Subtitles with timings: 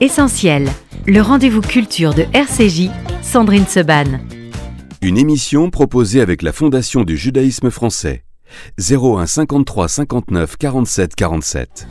[0.00, 0.68] Essentiel,
[1.06, 2.90] le rendez-vous culture de RCJ,
[3.22, 4.04] Sandrine Seban.
[5.02, 8.22] Une émission proposée avec la Fondation du judaïsme français.
[8.78, 11.88] 01 53 59 47 47.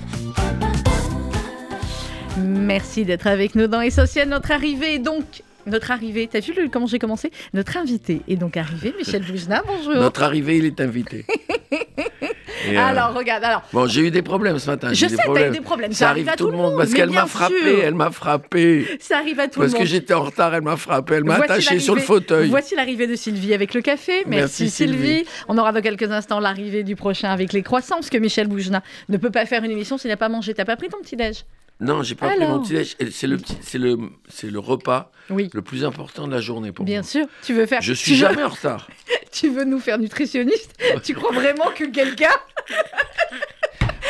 [2.37, 4.29] Merci d'être avec nous dans Essentiel.
[4.29, 5.23] Notre arrivée est donc
[5.67, 7.31] notre arrivée, t'as vu le- comment j'ai commencé?
[7.55, 9.95] Notre invité est donc arrivé, Michel Boujna, bonjour.
[9.99, 11.25] Notre arrivée, il est invité.
[12.67, 14.89] Et, euh, Alors, regarde, alors, Bon, j'ai eu des problèmes ce matin.
[14.93, 15.91] Je sais, t'as eu des problèmes.
[15.91, 17.79] Ça Ça arrive à tout tout le monde monde, parce qu'elle m'a frappé.
[17.83, 18.85] Elle m'a frappé.
[18.99, 19.87] ça arrive à tout Parce le que monde.
[19.87, 21.15] j'étais en retard, elle m'a frappé.
[21.15, 22.49] Elle m'a attaché sur le fauteuil.
[22.49, 24.23] Voici l'arrivée de Sylvie avec le café.
[24.25, 25.07] Merci, Merci, Sylvie.
[25.07, 25.25] Sylvie.
[25.47, 28.81] On aura dans quelques instants l'arrivée du prochain avec les croissants, parce que Michel Boujna
[29.09, 30.53] ne peut pas faire une émission s'il n'a pas mangé.
[30.53, 31.43] T'as pas pris ton petit déj?
[31.81, 33.97] Non, j'ai pas pris mon petit C'est le, petit- c'est le,
[34.29, 35.49] c'est le repas Oui.
[35.53, 37.03] le plus important de la journée pour Bien moi.
[37.09, 37.81] sûr, tu veux faire.
[37.81, 38.87] Je tu suis veux- jamais en retard.
[39.31, 40.71] Tu veux nous faire nutritionniste?
[41.03, 42.29] Tu crois vraiment que quelqu'un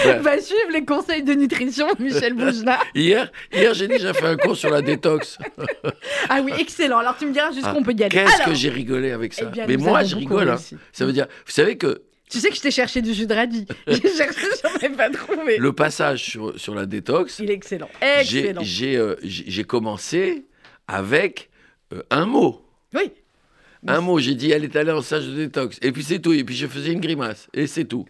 [0.05, 0.19] Ouais.
[0.19, 2.77] va suivre les conseils de nutrition Michel Boujna?
[2.95, 5.39] Hier, hier j'ai déjà fait un cours sur la détox.
[6.29, 6.99] Ah oui, excellent.
[6.99, 8.09] Alors tu me diras jusqu'où Ah, on peut y aller.
[8.09, 10.47] Qu'est-ce Alors, que j'ai rigolé avec eh ça bien, Mais moi, je rigole.
[10.49, 10.57] hein.
[10.93, 13.33] Ça veut dire, vous savez que Tu sais que je t'ai cherché du jus de
[13.33, 13.65] radis.
[13.87, 15.57] J'ai cherché, j'en ai pas trouvé.
[15.57, 17.89] le passage sur, sur la détox, Il est excellent.
[18.01, 18.61] Excellent.
[18.63, 20.45] j'ai, euh, j'ai commencé
[20.87, 21.49] avec
[21.93, 22.61] euh, un mot.
[22.93, 23.11] Oui.
[23.87, 25.77] Un mot, j'ai dit elle est allée en stage de détox.
[25.83, 26.33] Et puis c'est tout.
[26.33, 27.47] Et puis je faisais une grimace.
[27.53, 28.05] Et c'est tout.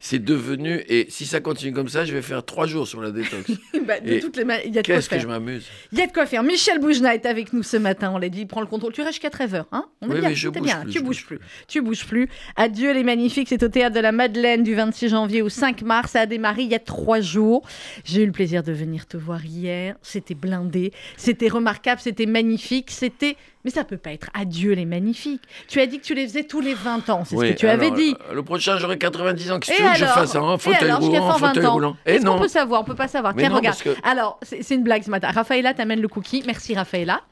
[0.00, 0.82] C'est devenu.
[0.88, 3.50] Et si ça continue comme ça, je vais faire trois jours sur la détox.
[3.86, 5.66] Bah, de Et toutes les il y a de quoi Qu'est-ce que je m'amuse.
[5.92, 6.42] Il y a de quoi faire.
[6.42, 8.10] Michel Boujna est avec nous ce matin.
[8.12, 8.92] On l'a dit, il prend le contrôle.
[8.92, 9.64] Tu restes jusqu'à 13h.
[9.70, 9.84] Hein?
[10.02, 10.28] On est Oui, bien.
[10.30, 10.80] oui, je bouge bien.
[10.80, 11.38] plus, Tu je bouges bouge plus.
[11.68, 12.28] Tu bouges plus.
[12.56, 13.48] Adieu les magnifiques.
[13.48, 16.12] C'est au théâtre de la Madeleine du 26 janvier au 5 mars.
[16.12, 17.62] Ça a démarré il y a trois jours.
[18.04, 19.94] J'ai eu le plaisir de venir te voir hier.
[20.02, 20.92] C'était blindé.
[21.16, 22.00] C'était remarquable.
[22.00, 22.90] C'était magnifique.
[22.90, 23.36] C'était.
[23.66, 25.42] Mais ça peut pas être adieu les magnifiques.
[25.66, 27.24] Tu as dit que tu les faisais tous les 20 ans.
[27.24, 28.14] C'est Oui, ce que tu avais dit.
[28.30, 29.58] euh, Le prochain, j'aurai 90 ans.
[29.58, 31.66] Qu'est-ce que Et tu veux que je fasse en Et fauteuil roulant, en 120 fauteuil
[31.66, 32.38] roulant qu'on non.
[32.38, 33.34] peut savoir On peut pas savoir.
[33.34, 33.76] Mais Tiens, non, regarde.
[33.82, 35.32] que- Alors, c'est c'est une blague ce matin.
[35.32, 36.44] Raphaëla t'amène le cookie.
[36.46, 37.22] Merci, Raphaëla.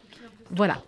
[0.50, 0.82] Voilà.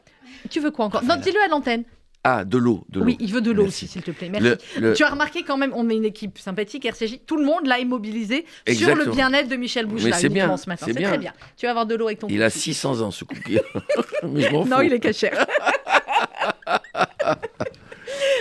[0.51, 1.05] Tu veux quoi encore?
[1.05, 1.85] Non, dis-le à l'antenne.
[2.29, 2.85] Ah, de l'eau.
[2.89, 3.07] De l'eau.
[3.07, 4.29] Oui, il veut de l'eau aussi, s'il te plaît.
[4.29, 4.49] Merci.
[4.81, 7.21] Le- le- Tu as remarqué quand même, on est une équipe sympathique, RCJ.
[7.25, 9.05] Tout le monde l'a immobilisé sur Exactement.
[9.05, 10.87] le bien-être de Michel Bouchard c'est bien, ce matin.
[10.89, 11.33] c'est très bien.
[11.57, 12.61] Tu vas avoir de l'eau avec ton Il a cookie.
[12.61, 13.59] 600 ans, ce cookie.
[14.25, 14.83] Mais je Non, fous.
[14.83, 15.47] il est cachère.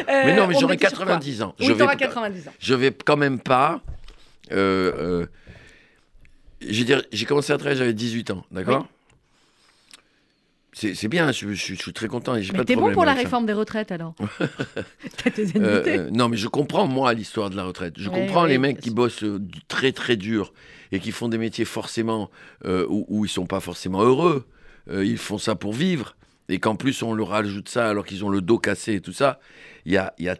[0.07, 1.55] Mais non, mais Euh, j'aurai était sur quoi 90 ans.
[1.59, 2.51] Oui, je vais, 90 ans.
[2.59, 3.81] je vais quand même pas.
[4.51, 5.25] euh, euh,
[6.61, 8.81] j'ai commencé à travailler, j'avais 18 ans, d'accord?
[8.81, 8.94] Oui.
[10.77, 13.13] C'est c'est bien, je, je- je suis très content et Mais t'es bon pour la
[13.13, 13.19] ça.
[13.19, 14.13] réforme des retraites alors
[15.23, 17.95] T'as tes Euh, euh, non, mais je comprends, moi, l'histoire de la retraite.
[17.97, 20.53] Je Ouais, comprends ouais, les mecs qui bossent euh, très, très dur
[20.91, 22.29] et qui font des métiers forcément
[22.65, 24.45] euh, où, où ils sont pas forcément heureux.
[24.89, 26.15] Euh, ils font ça pour vivre.
[26.49, 29.13] Et qu'en plus, on leur rajoute ça alors qu'ils ont le dos cassé et tout
[29.13, 29.39] ça.
[29.85, 30.35] Il y a, y, a,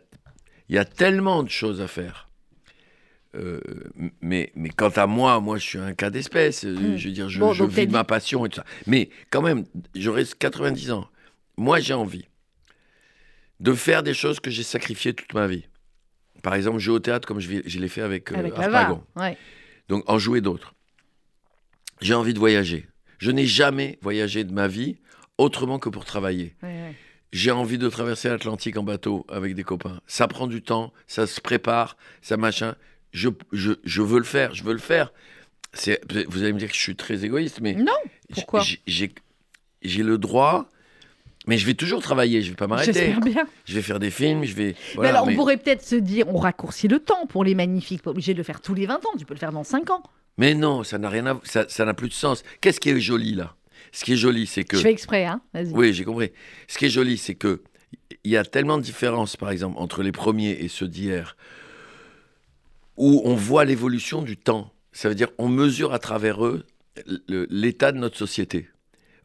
[0.70, 2.25] il y a tellement de choses à faire.
[3.36, 3.60] Euh,
[4.22, 6.66] mais, mais quant à moi, moi, je suis un cas d'espèce.
[6.66, 6.98] Euh, Mm.
[6.98, 8.66] Je veux dire, je, Bon, je vis ma passion et tout ça.
[8.88, 9.66] Mais quand même,
[9.96, 11.08] j'aurai 90 ans.
[11.58, 12.28] Moi, j'ai envie
[13.60, 15.66] de faire des choses que j'ai sacrifiées toute ma vie.
[16.44, 18.54] Par exemple, jouer au théâtre comme je, l'ai fait avec, euh, Avec.
[19.16, 19.38] Ouais.
[19.88, 20.74] Donc, en jouer d'autres.
[22.02, 22.88] J'ai envie de voyager.
[23.18, 24.98] Je n'ai jamais voyagé de ma vie
[25.38, 26.56] autrement que pour travailler.
[26.62, 26.96] ouais, ouais.
[27.36, 30.00] J'ai envie de traverser l'Atlantique en bateau avec des copains.
[30.08, 32.76] Ça prend du temps, ça se prépare, ça machin.
[33.16, 35.14] Je, je, je veux le faire, je veux le faire.
[36.28, 37.94] Vous allez me dire que je suis très égoïste, mais Non,
[38.34, 39.14] pourquoi j'ai,
[40.04, 40.70] le droit,
[41.48, 42.92] mais je vais toujours travailler, je vais pas m'arrêter.
[42.92, 43.48] J'espère bien.
[43.64, 44.76] Je vais faire des films, je vais.
[45.00, 48.02] mais alors, mais- on pourrait peut-être se dire, on raccourcit le temps pour les magnifiques.
[48.02, 49.90] Pas obligé de le faire tous les 20 ans, tu peux le faire dans 5
[49.92, 50.04] ans.
[50.38, 52.44] mais non, ça n'a rien à, ça, ça n'a plus de sens.
[52.60, 53.56] Qu'est-ce qui est joli là?
[53.94, 54.76] Ce qui est joli, c'est que.
[54.76, 55.72] Je fais exprès, hein Vas-y.
[55.72, 56.32] Oui, j'ai compris.
[56.68, 57.62] Ce qui est joli, c'est que
[58.26, 61.38] il y a tellement de différences, par exemple, entre les premiers et ceux d'hier,
[62.98, 64.72] où on voit l'évolution du temps.
[64.92, 66.66] Ça veut dire on mesure à travers eux
[67.28, 68.70] l'état de notre société.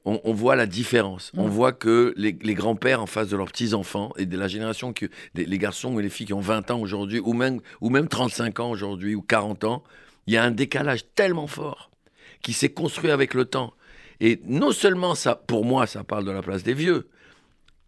[0.04, 1.30] On, on voit la différence.
[1.36, 1.50] On Mm.
[1.50, 5.06] voit que les, les grands-pères en face de leurs petits-enfants et de la génération, que,
[5.34, 8.08] des- les garçons et les filles qui ont 20 ans aujourd'hui, ou même, ou même
[8.08, 9.84] 35 ans aujourd'hui, ou 40 ans,
[10.26, 11.90] il y a un décalage tellement fort
[12.42, 13.74] qui s'est construit avec le temps.
[14.20, 17.08] Et non seulement ça, pour moi, ça parle de la place des vieux,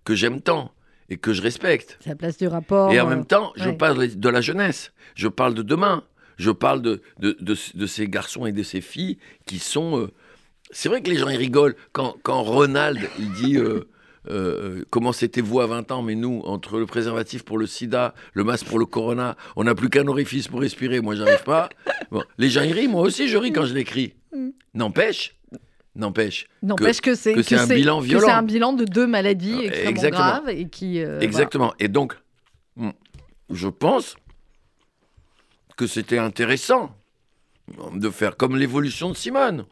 [0.05, 0.71] que j'aime tant
[1.13, 1.99] et que je respecte.
[2.07, 2.91] La place du rapport.
[2.91, 4.93] Et en euh, même temps, je parle de la jeunesse.
[5.15, 6.05] Je parle de demain.
[6.39, 9.99] Je parle de, de, de- de ces garçons et de ces filles qui sont.
[10.01, 10.11] euh,
[10.71, 13.89] C'est vrai que les gens ils rigolent quand, quand Ronald il dit euh,
[14.31, 18.15] euh, comment c'était vous à 20 ans, mais nous, entre le préservatif pour le sida,
[18.33, 21.01] le masque pour le corona, on n'a plus qu'un orifice pour respirer.
[21.03, 21.69] Moi, j'arrive pas.
[22.11, 24.15] Bon, les gens ils rient, moi aussi je ris quand je l'écris.
[24.35, 24.49] Mm.
[24.75, 25.37] N'empêche,
[25.95, 26.47] n'empêche.
[26.63, 28.27] N'empêche que, c'est que c'est un bilan que violent.
[28.27, 30.25] c'est un bilan de deux maladies Euh, extrêmement exactement.
[30.25, 31.01] graves et qui.
[31.03, 31.75] euh, Exactement.
[31.79, 32.15] Et donc,
[32.77, 32.91] mm,
[33.51, 34.17] je pense
[35.77, 36.95] que c'était intéressant
[37.95, 39.65] de faire comme l'évolution de Simone.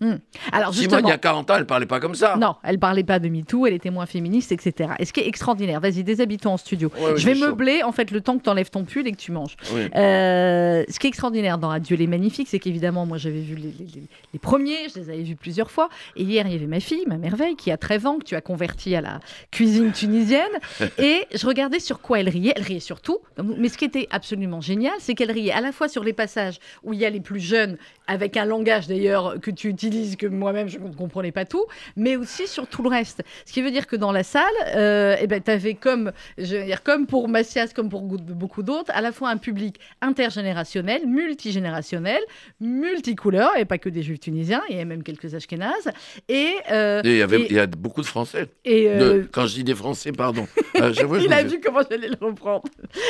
[0.52, 2.36] Alors Simone, il y a 40 ans, elle parlait pas comme ça.
[2.36, 4.90] non, elle parlait pas de MeToo, elle était moins féministe, etc.
[4.98, 6.90] Et ce qui est extraordinaire, vas-y, déshabille-toi en studio.
[7.00, 7.46] Ouais, Je vais chaud.
[7.46, 9.56] meubler en fait le temps que tu enlèves ton pull et que tu manges.
[9.72, 9.88] Oui.
[9.96, 13.62] Euh, ce qui est extraordinaire dans Adieu les magnifiques, c'est qu'évidemment, moi j'avais vu les,
[13.78, 14.02] les- les-
[14.32, 15.88] les premiers, je les avais vus plusieurs fois.
[16.16, 18.34] Et hier, il y avait ma fille, ma merveille, qui a 13 ans, que tu
[18.36, 19.20] as convertie à la
[19.50, 20.40] cuisine tunisienne.
[20.98, 22.52] et je regardais sur quoi elle riait.
[22.56, 23.18] Elle riait sur tout.
[23.58, 26.58] Mais ce qui était absolument génial, c'est qu'elle riait à la fois sur les passages
[26.82, 27.76] où il y a les plus jeunes,
[28.06, 31.64] avec un langage d'ailleurs que tu utilises, que moi-même je ne comprenais pas tout,
[31.96, 33.22] mais aussi sur tout le reste.
[33.46, 34.44] Ce qui veut dire que dans la salle,
[34.74, 38.62] euh, eh ben, tu avais comme, je veux dire, comme pour Massias, comme pour beaucoup
[38.64, 42.20] d'autres, à la fois un public intergénérationnel, multigénérationnel,
[42.60, 45.90] multicouleur, et pas que des juifs tunisiens, il y a même quelques ashkénazes.
[46.28, 48.46] Et, euh, Et il y, y a beaucoup de Français.
[48.64, 50.46] et, euh, De- quand je dis des Français, pardon.
[50.74, 52.64] Je il a vu comment j'allais le reprendre.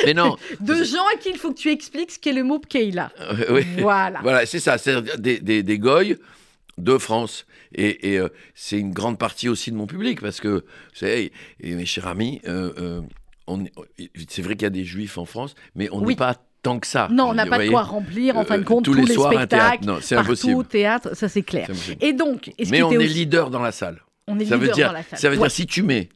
[0.05, 0.35] Mais non.
[0.59, 2.59] De gens à qui il faut que tu expliques ce qu'est le mot
[3.49, 3.65] oui.
[3.79, 4.19] Voilà.
[4.21, 6.17] Voilà, c'est ça, c'est des, des, des goy
[6.77, 7.45] de France.
[7.73, 10.61] Et, et, euh, c'est une grande partie aussi de mon public, parce que, vous
[10.95, 11.31] savez,
[11.61, 13.01] et mes chers amis, euh, euh,
[13.97, 16.15] est- c'est vrai qu'il y a des juifs en France, mais on n'est Oui.
[16.15, 17.07] pas tant que ça.
[17.11, 19.31] Non, on n'a pas de quoi remplir, en fin de compte, tous tous, les soirs,
[19.31, 19.67] un théâtre.
[19.67, 20.65] spectacles, Non, c'est partout, impossible.
[20.65, 21.67] théâtre, ça c'est clair.
[22.01, 24.01] Et donc, et ce Mais on était est aussi- leader dans la salle.
[24.31, 25.19] On est Ça veut dire, dans la salle.
[25.19, 25.41] ça veut Ouais.
[25.47, 26.09] dire si tu mets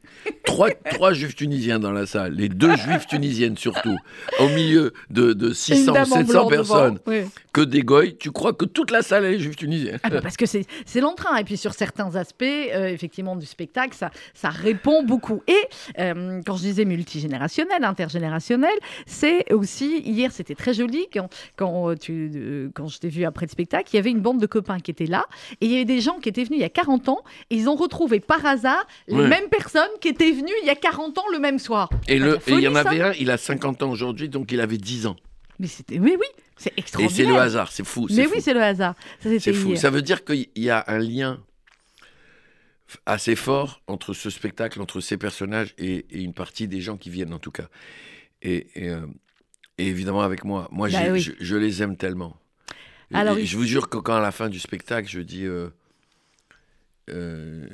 [0.44, 3.96] trois, trois juifs tunisiens dans la salle, les deux juifs tunisiennes surtout,
[4.40, 7.00] au milieu de, de Et une 600 dame en 700 blanc personnes, devant.
[7.22, 7.28] Oui.
[7.52, 9.98] que des goy, tu crois que toute la salle est juive tunisienne?
[10.02, 10.66] Ah bah parce que c'est
[11.00, 11.36] l'entrain.
[11.36, 15.42] Et puis sur certains aspects, euh, effectivement, du spectacle, ça, ça répond beaucoup.
[15.46, 15.54] Et
[16.00, 18.70] euh, quand je disais multigénérationnel, intergénérationnel,
[19.06, 23.46] c'est aussi, hier c'était très joli, quand, quand, tu, euh, quand je t'ai vu après
[23.46, 25.24] le spectacle, il y avait une bande de copains qui étaient là.
[25.60, 27.20] Et il y avait des gens qui étaient venus il y a 40 ans.
[27.50, 29.28] Et ils ont retrouvé par hasard les Ouais.
[29.28, 31.90] mêmes personnes qui étaient venues il y a 40 ans le même soir.
[32.08, 34.78] Et et il y en avait un, il a 50 ans aujourd'hui, donc il avait
[34.78, 35.16] 10 ans.
[35.58, 36.26] Mais c'était, oui, oui,
[36.56, 37.16] c'est Et extraordinaire.
[37.26, 38.06] c'est le hasard, c'est fou.
[38.10, 38.32] Mais fou.
[38.34, 38.94] oui, c'est le hasard.
[39.20, 39.70] C'est fou.
[39.70, 39.78] hier.
[39.78, 41.40] Ça veut dire qu'il y a un lien
[43.04, 47.10] assez fort entre ce spectacle, entre ces personnages et, et une partie des gens qui
[47.10, 47.68] viennent en tout cas.
[48.42, 49.06] Et, et, euh,
[49.78, 50.68] et évidemment avec moi.
[50.70, 51.20] Moi, Bah oui.
[51.20, 52.36] je, je les aime tellement.
[53.10, 55.20] Et- Alors, et il- je vous jure que quand à la fin du spectacle, je
[55.20, 55.44] dis...
[55.44, 55.68] euh,
[57.10, 57.68] euh,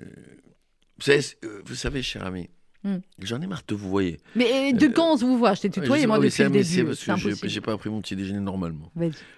[0.99, 2.49] vous, savez, euh, vous savez, cher ami,
[2.85, 2.99] Hmm.
[3.21, 4.19] j'en ai marre de vous voyez.
[4.35, 5.55] Mais de Euh, quand on se vous voit?
[5.55, 6.89] Je t'ai tutoyé, moi, depuis le mais c'est début.
[6.89, 8.91] parce que j'ai- pas pris mon petit déjeuner normalement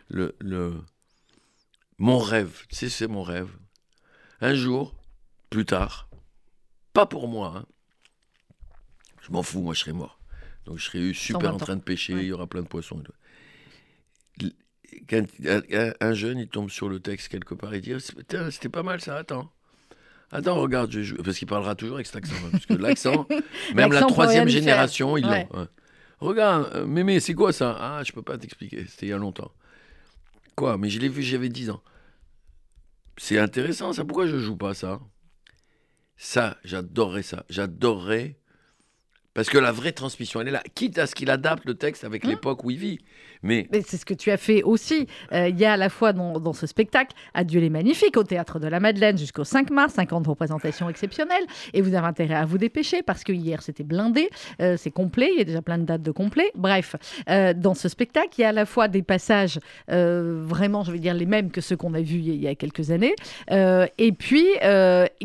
[0.09, 0.73] le, le...
[1.99, 3.51] mon rêve, tu sais, c'est mon rêve.
[4.41, 4.95] Un jour,
[5.51, 6.09] plus tard,
[6.95, 7.67] pas pour moi, hein.
[9.21, 10.19] je m'en fous, moi je serai mort.
[10.65, 12.23] Donc je serai super 120 en train de pêcher, Ouais.
[12.23, 13.03] il y aura plein de poissons.
[15.09, 18.51] Quand un, un- un jeune, il tombe sur le texte quelque part, il dit Ah,
[18.51, 19.53] c'était pas mal ça, attends.
[20.33, 21.17] Attends, regarde, je joue.
[21.23, 22.35] Parce qu'il parlera toujours avec cet accent.
[22.45, 23.27] hein, parce que l'accent,
[23.75, 25.31] même la troisième génération, ils l'ont.
[25.31, 25.67] Ouais.
[26.21, 27.77] Regarde, euh, mémé, c'est quoi ça?
[27.79, 29.53] Ah, je peux pas t'expliquer, c'était il y a longtemps.
[30.57, 31.83] Quoi Mais je l'ai vu, j'avais 10 ans.
[33.17, 35.01] C'est intéressant ça, pourquoi je joue pas ça?
[36.17, 37.45] Ça, j'adorerais ça.
[37.51, 38.39] J'adorerais.
[39.35, 40.63] Parce que la vraie transmission, elle est là.
[40.75, 42.29] Quitte à ce qu'il adapte le texte avec Mmh.
[42.31, 42.99] l'époque où il vit.
[43.43, 45.07] Mais Mais c'est ce que tu as fait aussi.
[45.33, 48.23] Euh, Il y a à la fois dans, dans ce spectacle Adieu les magnifiques au
[48.25, 51.45] Théâtre de la Madeleine jusqu'au 5 mars, 50 représentations exceptionnelles.
[51.75, 54.31] Et vous avez intérêt à vous dépêcher parce que hier c'était blindé,
[54.63, 56.51] euh, c'est complet, il y a déjà plein de dates de complet.
[56.55, 56.97] Bref,
[57.29, 59.59] euh, dans ce spectacle, il y a à la fois des passages
[59.89, 62.91] vraiment, je vais dire, les mêmes que ceux qu'on a vus il y a- quelques
[62.93, 63.15] années,
[63.51, 64.47] et puis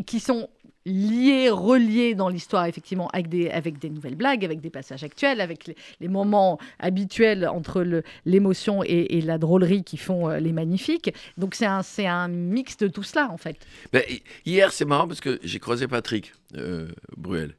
[0.04, 0.48] qui sont
[0.86, 5.40] liés, reliés dans l'histoire, effectivement, avec des, avec des nouvelles blagues, avec des passages actuels,
[5.40, 10.52] avec les, les moments habituels entre l'émotion et, et la drôlerie qui font euh, les
[10.52, 11.12] magnifiques.
[11.36, 13.56] Donc c'est un, un mix de tout cela, en fait.
[13.92, 17.54] ben, hi- hier, c'est marrant parce que j'ai croisé Patrick euh, Bruel.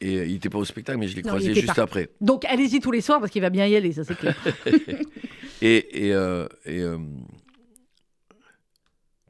[0.00, 1.82] Et euh, il n'était pas au spectacle, mais je l'ai croisé juste pas.
[1.82, 2.08] après.
[2.20, 4.36] Donc allez-y tous les soirs parce qu'il va bien y aller, ça c'est clair.
[5.60, 6.98] Et, et, euh, et, euh,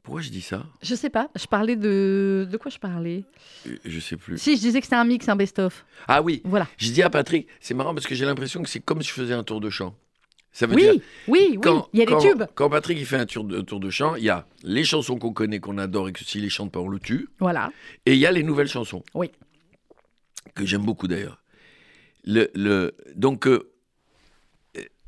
[0.09, 0.65] pourquoi je dis ça?
[0.81, 2.47] Je sais pas, je parlais de...
[2.49, 3.23] De quoi je parlais?
[3.67, 4.39] Euh, Je sais plus.
[4.39, 5.85] Si, je disais que c'était un mix, un best-of.
[6.07, 6.67] Ah oui, Voilà.
[6.77, 9.13] je dis à Patrick, c'est marrant parce que j'ai l'impression que c'est comme si je
[9.13, 9.95] faisais un tour de chant.
[10.51, 10.93] Ça veut Oui, dire
[11.27, 12.43] oui, oui, quand, il y a quand- les tubes.
[12.55, 15.19] Quand Patrick il fait un tour de, tour de chant, il y a les chansons
[15.19, 17.29] qu'on connaît, qu'on adore et que s'il les chante pas, on le tue.
[17.39, 17.71] Voilà.
[18.07, 19.03] Et il y a les nouvelles chansons.
[19.13, 19.29] Oui.
[20.55, 21.39] Que j'aime beaucoup d'ailleurs.
[22.25, 23.71] Le, le, donc, euh,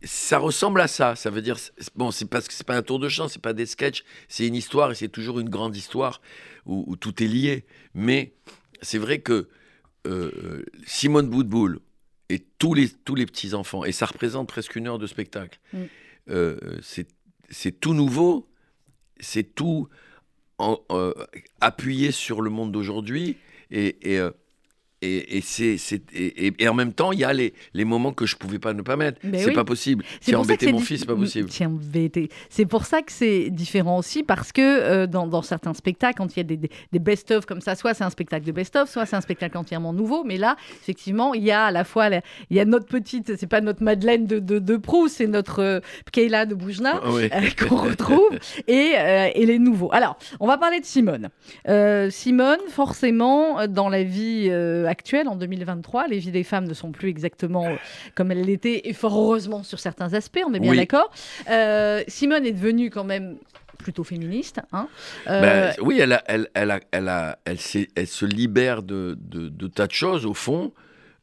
[0.03, 1.15] ça ressemble à ça.
[1.15, 1.57] Ça veut dire,
[1.95, 4.47] bon, c'est parce que c'est pas un tour de chant, c'est pas des sketchs, c'est
[4.47, 6.21] une histoire et c'est toujours une grande histoire
[6.65, 7.65] où, où tout est lié.
[7.93, 8.33] Mais
[8.81, 9.47] c'est vrai que
[10.07, 11.79] euh, Simone Boutboul
[12.29, 15.77] et tous les, tous les petits-enfants, et ça représente presque une heure de spectacle, Mm.
[16.29, 17.07] euh, c'est
[17.49, 18.49] c'est tout nouveau,
[19.19, 19.89] c'est tout
[20.57, 21.13] en- euh,
[21.59, 23.35] appuyé sur le monde d'aujourd'hui.
[23.71, 24.21] Et, et,
[25.01, 27.85] et, et c'est, c'est- et, et- et en même temps, il y a les, les
[27.85, 29.19] moments que je pouvais pas ne pas mettre.
[29.23, 29.53] C'est oui.
[29.53, 30.03] pas possible.
[30.21, 31.49] C'est embêter mon fils, c'est pas possible.
[32.49, 36.35] C'est pour ça que c'est différent aussi, parce que euh, dans, dans certains spectacles, quand
[36.35, 38.89] il y a des, des- des best-of comme ça, soit c'est un spectacle de best-of,
[38.89, 40.23] soit c'est un spectacle entièrement nouveau.
[40.23, 43.35] Mais là, effectivement, il y a à la fois, la- il y a notre petite,
[43.37, 45.79] c'est pas notre Madeleine de, de, de Proust, c'est notre euh,
[46.11, 46.99] Kayla de Boujna.
[47.03, 47.29] Ah euh,
[47.67, 49.89] qu'on retrouve et, euh, et les nouveaux.
[49.93, 51.29] Alors, on va parler de Simone.
[52.09, 54.49] Simone, forcément, dans la vie
[54.91, 57.75] actuelle, en 2023, les vies des femmes ne sont plus exactement euh,
[58.15, 60.77] comme elles l'étaient, et fort heureusement sur certains aspects, on est bien Oui.
[60.77, 61.09] d'accord.
[61.49, 63.37] Euh, Simone est devenue quand même
[63.79, 64.59] plutôt féministe.
[64.73, 64.87] Hein.
[65.27, 68.83] Euh, Ben, oui, elle, a, elle, elle, a, elle, a, elle, s'est- elle se libère
[68.83, 70.71] de, de, de tas de choses, au fond,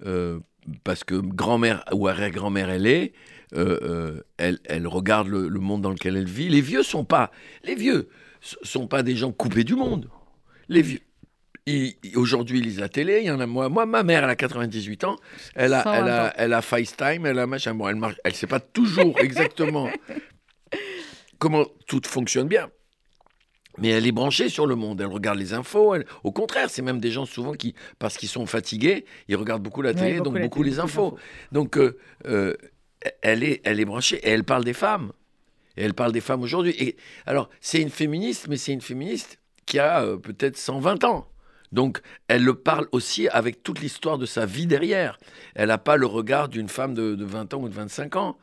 [0.04, 0.40] euh,
[0.82, 3.12] parce que grand-mère ou arrière-grand-mère elle est,
[3.54, 6.48] euh, elle, elle regarde le, le monde dans lequel elle vit.
[6.48, 7.30] Les vieux sont pas,
[7.64, 8.08] les vieux
[8.40, 10.08] sont pas des gens coupés du monde.
[10.68, 11.00] Les vieux.
[11.68, 13.20] Ils- ils- Aujourd'hui, ils lisent la télé.
[13.20, 13.68] Il y en a moi.
[13.68, 15.16] Moi, ma mère, elle a 98 ans.
[15.54, 17.26] Elle a, 120 elle a, elle a FaceTime.
[17.26, 17.74] Elle a machin.
[17.74, 18.16] Bon, elle marche.
[18.24, 19.88] Elle sait pas toujours exactement
[21.38, 22.70] comment tout fonctionne bien.
[23.80, 25.94] Mais elle est branchée sur le monde, elle regarde les infos.
[25.94, 29.62] elle- Au contraire, c'est même des gens souvent qui, parce qu'ils sont fatigués, ils regardent
[29.62, 31.16] beaucoup la Ouais, télé, donc la beaucoup télé, les infos.
[31.52, 31.96] Donc, euh,
[32.26, 32.54] euh,
[33.22, 35.12] elle, est, elle est branchée et elle parle des femmes.
[35.76, 36.74] Et elle parle des femmes aujourd'hui.
[36.76, 41.28] Et alors, c'est une féministe, mais c'est une féministe qui a euh, peut-être 120 ans.
[41.72, 45.18] Donc, elle le parle aussi avec toute l'histoire de sa vie derrière.
[45.54, 48.38] Elle n'a pas le regard d'une femme de, de 20 ans ou de 25 ans.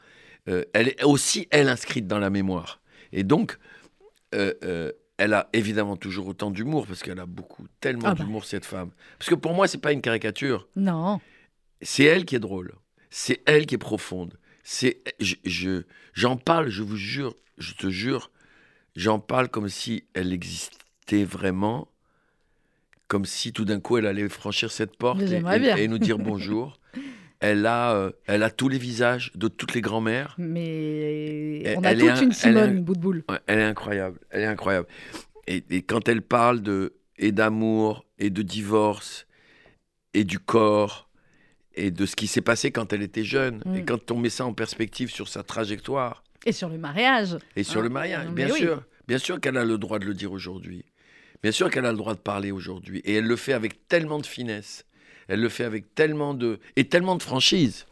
[0.47, 2.81] Euh, elle est aussi, elle, inscrite dans la mémoire.
[3.11, 3.57] Et donc,
[4.35, 8.23] euh, euh, elle a évidemment toujours autant d'humour, parce qu'elle a beaucoup, tellement Ah bah.
[8.23, 8.91] d'humour, cette femme.
[9.17, 10.67] Parce que pour moi, c'est pas une caricature.
[10.75, 11.19] Non.
[11.81, 12.75] C'est elle qui est drôle.
[13.09, 14.37] C'est elle qui est profonde.
[14.63, 18.29] C'est, je, je- j'en parle, je vous jure, je te jure,
[18.95, 21.87] j'en parle comme si elle existait vraiment,
[23.07, 26.79] comme si tout d'un coup elle allait franchir cette porte et, nous dire bonjour.
[27.39, 30.35] elle a, euh, elle a tous les visages de toutes les grand-mères.
[30.39, 33.23] Mais Elle- on a elle est toute un- une est Simone, bout de boule.
[33.47, 34.19] Elle est incroyable.
[34.29, 34.87] Elle est incroyable.
[35.47, 39.27] Et, et quand elle parle de et d'amour et de divorce
[40.13, 41.09] et du corps
[41.75, 43.75] et de ce qui s'est passé quand elle était jeune Mm.
[43.75, 47.37] et quand on met ça en perspective sur sa trajectoire Et sur le mariage.
[47.55, 48.59] et sur le mariage, mais bien oui.
[48.59, 50.83] sûr, bien sûr qu'elle a le droit de le dire aujourd'hui.
[51.45, 54.17] Bien sûr qu'elle a le droit de parler aujourd'hui et elle le fait avec tellement
[54.17, 54.83] de finesse.
[55.27, 57.85] Elle le fait avec tellement de et tellement de franchise.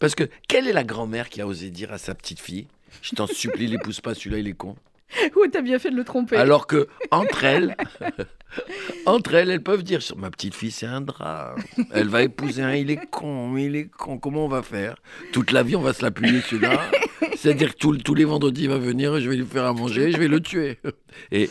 [0.00, 2.68] Parce que quelle est la grand-mère qui a osé dire à sa petite fille
[3.00, 4.76] "Je t'en supplie, l'épouse pas, celui-là il est con."
[5.36, 6.36] Ouh, t'as bien fait de le tromper.
[6.36, 7.74] Alors que entre elles,
[9.06, 11.54] entre elles, elles peuvent dire ma petite fille c'est un drap.
[11.90, 14.18] Elle va épouser un, il est con, il est con.
[14.18, 14.96] Comment on va faire?
[15.32, 16.90] Toute la vie on va se l'appuyer celui-là.
[17.34, 20.18] C'est-à-dire que tous- les vendredis il va venir, je vais lui faire à manger, je
[20.18, 20.76] vais le tuer.
[21.32, 21.48] Et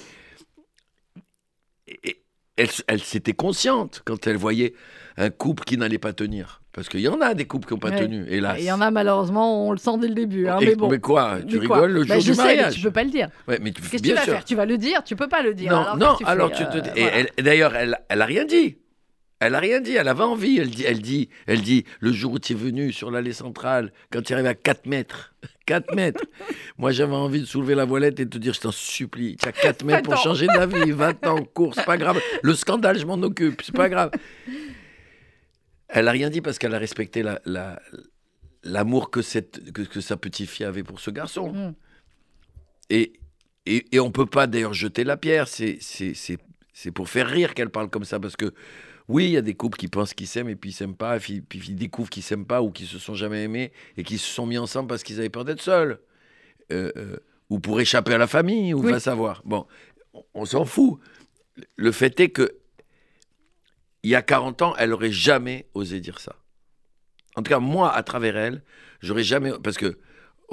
[2.57, 4.73] elle, elle s'était consciente quand elle voyait
[5.17, 6.61] un couple qui n'allait pas tenir.
[6.71, 7.99] Parce qu'il y en a des couples qui n'ont pas Ouais.
[7.99, 8.55] tenu, hélas.
[8.57, 10.47] Il y en a malheureusement, on le sent dès le début.
[10.47, 10.89] hein, Et- mais bon.
[10.99, 12.91] quoi Tu Mais quoi rigoles le Bah, jour je du sais, mais mariage tu peux
[12.91, 13.29] pas le dire.
[13.47, 14.33] Ouais, mais tu- Qu'est-ce que tu vas sûr.
[14.33, 14.43] faire?
[14.45, 15.71] Tu vas le dire Tu peux pas le dire.
[15.71, 16.87] Non, alors, non, que tu alors fais tu te?
[16.87, 17.17] Euh, voilà.
[17.37, 18.77] et d'ailleurs, elle, elle a rien dit.
[19.39, 19.93] Elle a rien dit.
[19.95, 20.57] Elle avait envie.
[20.57, 23.91] Elle dit, elle dit, elle dit, le jour où tu es venu sur l'allée centrale,
[24.11, 25.33] quand tu arrives à 4 mètres,
[25.65, 26.23] 4 mètres,
[26.77, 29.47] moi j'avais envie de soulever la voilette et de te dire, je t'en supplie, tu
[29.47, 32.19] as 4 mètres pour changer d'avis, va-t'en, cours, c'est pas grave.
[32.41, 34.11] Le scandale, je m'en occupe, c'est pas grave.
[35.89, 37.81] Elle a rien dit parce qu'elle a respecté la- la-
[38.63, 41.51] l'amour que, cette, que, que sa petite fille avait pour ce garçon.
[41.53, 41.73] Mm.
[42.89, 43.13] Et,
[43.65, 45.47] et, et on peut pas d'ailleurs jeter la pierre.
[45.47, 45.77] C'est
[46.95, 48.19] pour faire rire qu'elle parle comme ça.
[48.19, 48.53] Parce que
[49.09, 51.17] oui, il y a des couples qui pensent qu'ils s'aiment et puis ils s'aiment pas.
[51.17, 54.03] Et puis, puis ils découvrent qu'ils s'aiment pas ou qu'ils se sont jamais aimés et
[54.03, 55.99] qu'ils se sont mis ensemble parce qu'ils avaient peur d'être seuls.
[56.71, 57.17] Euh, euh,
[57.49, 58.91] ou pour échapper à la famille, ou Oui.
[58.91, 59.41] va savoir.
[59.45, 59.67] Bon,
[60.13, 60.99] on, on s'en fout.
[61.75, 62.55] Le fait est que
[64.01, 66.35] il y a 40 ans, elle aurait jamais osé dire ça.
[67.35, 68.63] En tout cas, moi, à travers elle,
[69.01, 69.51] j'aurais jamais.
[69.63, 69.99] Parce que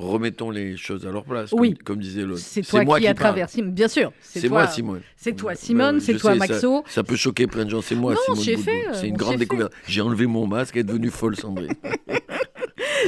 [0.01, 1.75] remettons les choses à leur place, Oui.
[1.75, 2.41] comme, comme disait l'autre.
[2.43, 3.27] C'est toi moi qui, à parle.
[3.29, 3.73] travers Simone.
[3.73, 4.13] Bien sûr.
[4.21, 5.01] C'est toi- moi, Simone.
[5.17, 6.01] C'est toi, Ouais, Simone.
[6.01, 6.83] c'est toi, Maxo.
[6.87, 7.81] Ça, ça peut choquer plein de gens.
[7.81, 8.63] C'est moi, Non, Simone.
[8.63, 9.73] fait, C'est une euh, grande découverte.
[9.87, 11.73] J'ai enlevé mon masque, elle est devenue folle, Sandrine.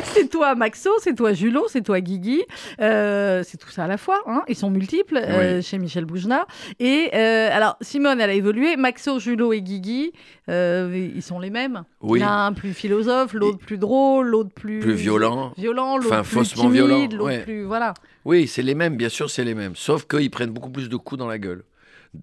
[0.04, 0.90] C'est toi, Maxo.
[1.00, 1.66] C'est toi, Julot.
[1.68, 2.42] C'est toi, Guigui.
[2.80, 4.20] Euh, c'est tout ça à la fois.
[4.26, 4.42] hein.
[4.48, 6.46] Ils sont multiples euh, chez Michel Boujna.
[6.80, 8.76] Et euh, alors, Simone, elle a évolué.
[8.76, 10.12] Maxo, Julot et Guigui,
[10.48, 11.84] ils sont les mêmes.
[12.00, 12.20] Oui.
[12.20, 14.80] L'un plus philosophe, l'autre plus drôle, l'autre plus.
[14.80, 15.52] Plus violent.
[15.56, 17.42] Violent, l'autre Enfin, plus faussement timide, violent, l'autre ouais.
[17.42, 17.64] plus.
[17.64, 17.94] Voilà.
[18.24, 19.76] Oui, c'est les mêmes, bien sûr, c'est les mêmes.
[19.76, 21.64] Sauf qu'ils prennent beaucoup plus de coups dans la gueule.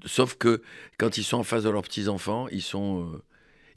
[0.05, 0.61] Sauf que
[0.97, 3.07] quand ils sont en face de leurs petits-enfants, ils sont.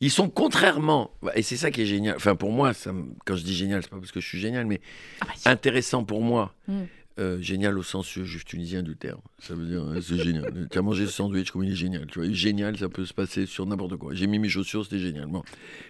[0.02, 2.92] Ils sont contrairement, et c'est ça qui est génial, enfin pour moi, ça
[3.24, 4.80] quand je dis génial, c'est pas parce que je suis génial, mais
[5.20, 6.56] Ah bah intéressant pour moi.
[6.66, 6.82] Mm.
[7.20, 9.20] Euh, génial au sens juif tunisien du terme.
[9.38, 10.66] Ça veut dire, hein, c'est génial.
[10.70, 12.06] tu as mangé ce sandwich comme il est génial.
[12.06, 14.12] Tu vois, génial, ça peut se passer sur n'importe quoi.
[14.12, 15.26] J'ai mis mes chaussures, c'était génial.
[15.26, 15.44] Bon.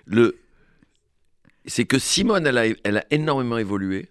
[0.04, 0.36] Le,
[1.64, 4.10] c'est que Simone, elle a, elle a énormément évolué.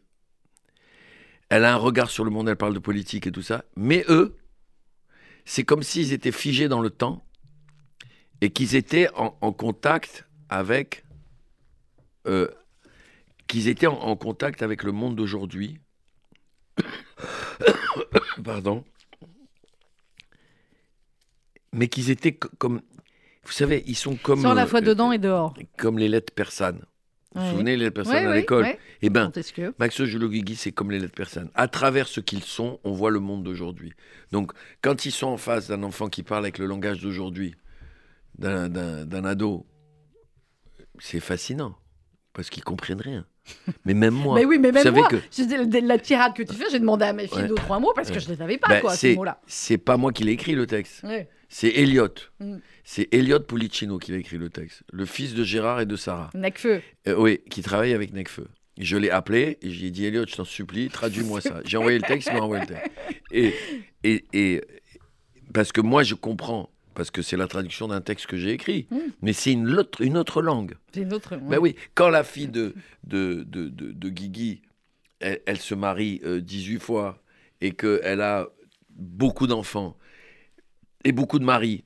[1.49, 3.65] Elle a un regard sur le monde, elle parle de politique et tout ça.
[3.75, 4.35] Mais eux,
[5.45, 7.23] c'est comme s'ils étaient figés dans le temps
[8.41, 11.05] et qu'ils étaient en, en contact avec.
[12.27, 12.47] euh,
[13.47, 15.79] qu'ils étaient en, en contact avec le monde d'aujourd'hui.
[18.43, 18.83] Pardon.
[21.73, 22.81] Mais qu'ils étaient co- comme.
[23.43, 24.41] Vous savez, ils sont comme.
[24.41, 25.53] Sans la euh, fois dedans et dehors.
[25.77, 26.81] Comme les lettres persanes.
[27.33, 28.65] Vous vous souvenez, les lettres persanes à l'école.
[29.01, 29.31] Eh bien.
[29.79, 31.49] Maxo Julo Guigui, c'est comme les lettres persanes.
[31.55, 33.93] À travers ce qu'ils sont, on voit le monde d'aujourd'hui.
[34.33, 37.55] Donc, quand ils sont en face d'un enfant qui parle avec le langage d'aujourd'hui,
[38.41, 39.65] d'un- ado,
[40.99, 41.75] c'est fascinant.
[42.33, 43.25] Parce qu'ils comprennent rien.
[43.85, 44.35] Mais même moi.
[44.39, 47.03] Mais oui, mais même moi, que je- de la tirade que tu fais, j'ai demandé
[47.03, 47.47] à mes filles Ouais.
[47.49, 48.19] deux, trois mots parce que Ouais.
[48.21, 49.41] je ne les savais pas, ben, quoi, ces mots-là.
[49.47, 51.03] c'est pas moi qui l'ai écrit le texte.
[51.03, 51.27] Ouais.
[51.49, 52.07] C'est Elliot.
[52.39, 52.57] Mm.
[52.85, 54.83] C'est Elliot Pulicino qui a écrit le texte.
[54.93, 56.29] Le fils de Gérard et de Sarah.
[56.33, 56.81] Necfeu.
[57.07, 58.47] Euh, oui, qui travaille avec Necfeu.
[58.77, 61.59] Je l'ai appelé et j'ai dit Elliot, je t'en supplie, traduis-moi ça.
[61.65, 62.91] J'ai envoyé le texte, il m'a envoyé le texte.
[63.31, 63.53] Et,
[64.05, 64.61] et, et
[65.53, 68.87] parce que moi, je comprends, parce que c'est la traduction d'un texte que j'ai écrit,
[68.91, 68.97] Mm.
[69.21, 70.75] mais c'est une autre, une autre langue.
[70.93, 71.35] C'est une autre.
[71.37, 72.73] Ben oui, quand la fille de,
[73.05, 74.61] de, de, de, de Guigui,
[75.19, 77.21] elle, elle se marie euh, 18 fois
[77.61, 78.47] et qu'elle a
[78.89, 79.95] beaucoup d'enfants
[81.03, 81.83] et beaucoup de maris,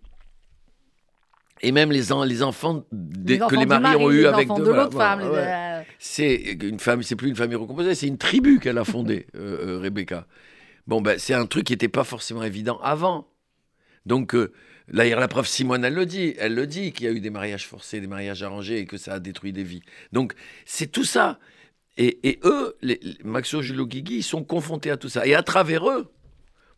[1.62, 4.48] et même les, en- les enfants des- enfants que les maris mari, ont eu avec
[4.50, 5.32] de l'autre voilà, femme.
[5.32, 5.38] ouais.
[5.48, 9.28] euh, C'est une famille, c'est plus une famille recomposée, c'est une tribu qu'elle a fondée,
[9.36, 10.28] euh, euh, Rebecca.
[10.88, 13.28] Bon, ben, c'est un truc qui n'était pas forcément évident avant.
[14.06, 14.52] Donc, euh,
[14.88, 17.30] là, la preuve, Simone, elle le dit, elle le dit qu'il y a eu des
[17.30, 19.82] mariages forcés, des mariages arrangés et que ça a détruit des vies.
[20.12, 20.34] Donc,
[20.66, 21.40] c'est tout ça.
[21.98, 25.26] Et, et eux, les, Maxo, Julio, Guigui, ils sont confrontés à tout ça.
[25.26, 26.12] Et à travers eux,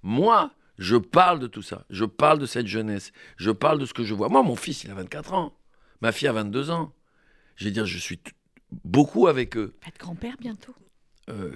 [0.04, 1.86] moi, je parle de tout ça.
[1.90, 3.12] Je parle de cette jeunesse.
[3.38, 4.30] Je parle de ce que je vois.
[4.30, 5.58] Moi, mon fils, il a 24 ans.
[6.02, 6.94] Ma fille a 22 ans.
[7.56, 8.20] Je veux dire, je suis
[8.86, 9.74] beaucoup avec eux.
[9.82, 10.76] Va être grand-père bientôt.
[11.30, 11.52] Euh,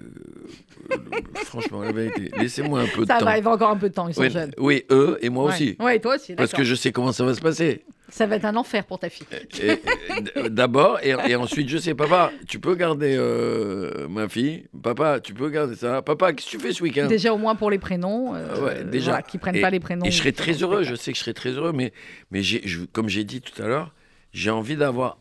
[0.91, 0.97] euh,
[1.45, 3.25] franchement, la vérité, laissez-moi un peu de Ça temps.
[3.25, 4.51] va, il va encore un peu de temps, ils sont oui, jeunes.
[4.57, 5.53] oui, eux et moi Ouais.
[5.53, 5.77] aussi.
[5.79, 7.85] Ouais, toi aussi, Parce que je sais comment ça va se passer.
[8.09, 9.25] Ça va être un enfer pour ta fille.
[9.61, 15.21] Et- D'abord, et, et ensuite, je sais, papa, tu peux garder euh, ma fille Papa,
[15.21, 17.07] tu peux garder ça Papa, qu'est-ce que tu fais ce week-end?
[17.07, 18.35] Déjà, au moins pour les prénoms.
[18.35, 19.11] euh, Ah ouais, déjà.
[19.11, 20.05] voilà, qu'ils prennent Et- pas les prénoms.
[20.05, 21.93] Et je serais très heureux, je sais que je serais très heureux, mais,
[22.31, 23.93] mais je- comme j'ai dit tout à l'heure,
[24.33, 25.17] j'ai envie d'avoir,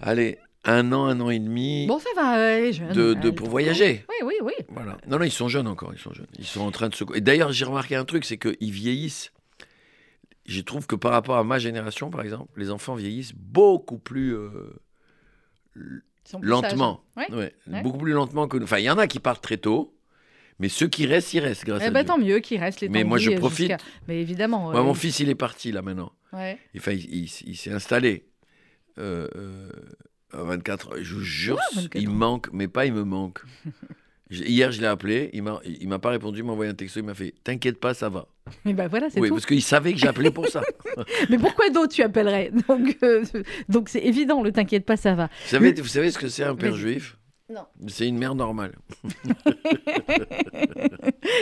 [0.00, 2.92] allez, un an, un an et demi Bon, ça va, ouais, jeune.
[2.92, 4.04] de, ouais, de- pour voyager.
[4.08, 4.52] Oui, oui, oui.
[4.68, 4.98] Voilà.
[5.06, 6.26] Non, non, ils sont jeunes encore, ils sont jeunes.
[6.38, 7.04] Ils sont en train de se...
[7.14, 9.32] Et d'ailleurs, j'ai remarqué un truc, c'est qu'ils vieillissent.
[10.46, 14.34] Je trouve que par rapport à ma génération, par exemple, les enfants vieillissent beaucoup plus
[14.36, 14.50] euh,
[16.40, 17.02] lentement.
[17.16, 17.26] Ouais.
[17.32, 17.82] Ouais, Ouais.
[17.82, 18.64] Beaucoup plus lentement que nous.
[18.64, 19.94] Enfin, il y en a qui partent très tôt,
[20.58, 22.06] mais ceux qui restent, ils restent, grâce Eh à ben, Dieu.
[22.08, 23.72] tant mieux qu'il reste les Mais moi, je profite.
[24.08, 24.70] Mais évidemment.
[24.70, 26.12] Moi, mon fils, il est parti, là, maintenant.
[26.32, 28.26] Enfin, il, il- il s'est installé.
[28.98, 29.70] Euh, euh,
[30.32, 30.92] 24 ans.
[31.00, 33.40] Je vous jure, Ouais, 24 il manque, mais pas il me manque.
[34.30, 36.98] Hier, je l'ai appelé, il m'a, il m'a pas répondu, il m'a envoyé un texto,
[36.98, 38.26] il m'a fait T'inquiète pas, ça va.
[38.64, 39.34] Mais ben voilà, c'est Oui, tout.
[39.34, 40.62] parce qu'il savait que j'appelais pour ça.
[41.30, 42.50] Mais pourquoi d'autres tu appellerais?
[42.68, 43.24] Donc, euh,
[43.68, 45.26] donc c'est évident, le t'inquiète pas, ça va.
[45.44, 47.16] Vous savez, vous savez ce que c'est un père juif?
[47.48, 47.64] Non.
[47.86, 48.72] C'est une mère normale.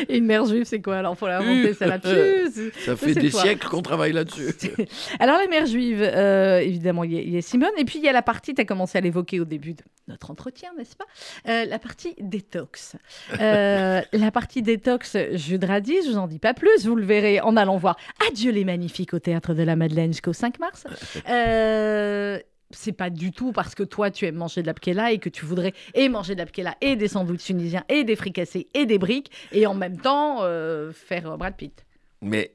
[0.08, 2.60] Et une mère juive, c'est quoi Alors, faut l'inventer, ça la puce.
[2.84, 4.50] Ça fait des siècles qu'on travaille là-dessus.
[5.18, 7.70] Alors, la mère juive, euh, évidemment, il y, a- il y a Simone.
[7.78, 9.82] Et puis, il y a la partie, tu as commencé à l'évoquer au début de
[10.08, 11.06] notre entretien, n'est-ce pas
[11.48, 12.96] Euh, La partie détox.
[13.40, 16.84] Euh, la partie détox, Jude Radis, je vous en dis pas plus.
[16.86, 17.96] Vous le verrez en allant voir
[18.30, 20.84] Adieu les magnifiques au Théâtre de la Madeleine jusqu'au 5 mars.
[22.70, 25.28] C'est pas du tout parce que toi tu aimes manger de la pkela et que
[25.28, 28.86] tu voudrais et manger de la pkela et des sandwichs tunisiens et des fricassés et
[28.86, 31.84] des briques et en même temps euh, faire euh, Brad Pitt.
[32.20, 32.54] Mais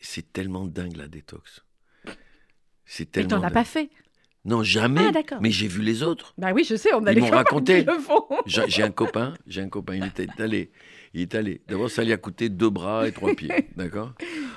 [0.00, 1.64] c'est, tellement dingue la détox.
[2.84, 3.28] C'est tellement.
[3.40, 3.90] t'en as pas fait.
[4.44, 5.10] Non, jamais.
[5.14, 5.38] Ah.
[5.40, 6.32] Mais j'ai vu les autres.
[6.38, 7.80] Bah oui, je sais, on a Ils m'ont raconté.
[7.80, 8.24] qui le font.
[8.46, 10.70] J'ai un copain, j'ai un copain, il était allé.
[11.12, 11.60] Il est allé.
[11.68, 13.50] D'abord, ça lui a coûté deux bras et trois pieds.
[13.76, 14.14] D'accord?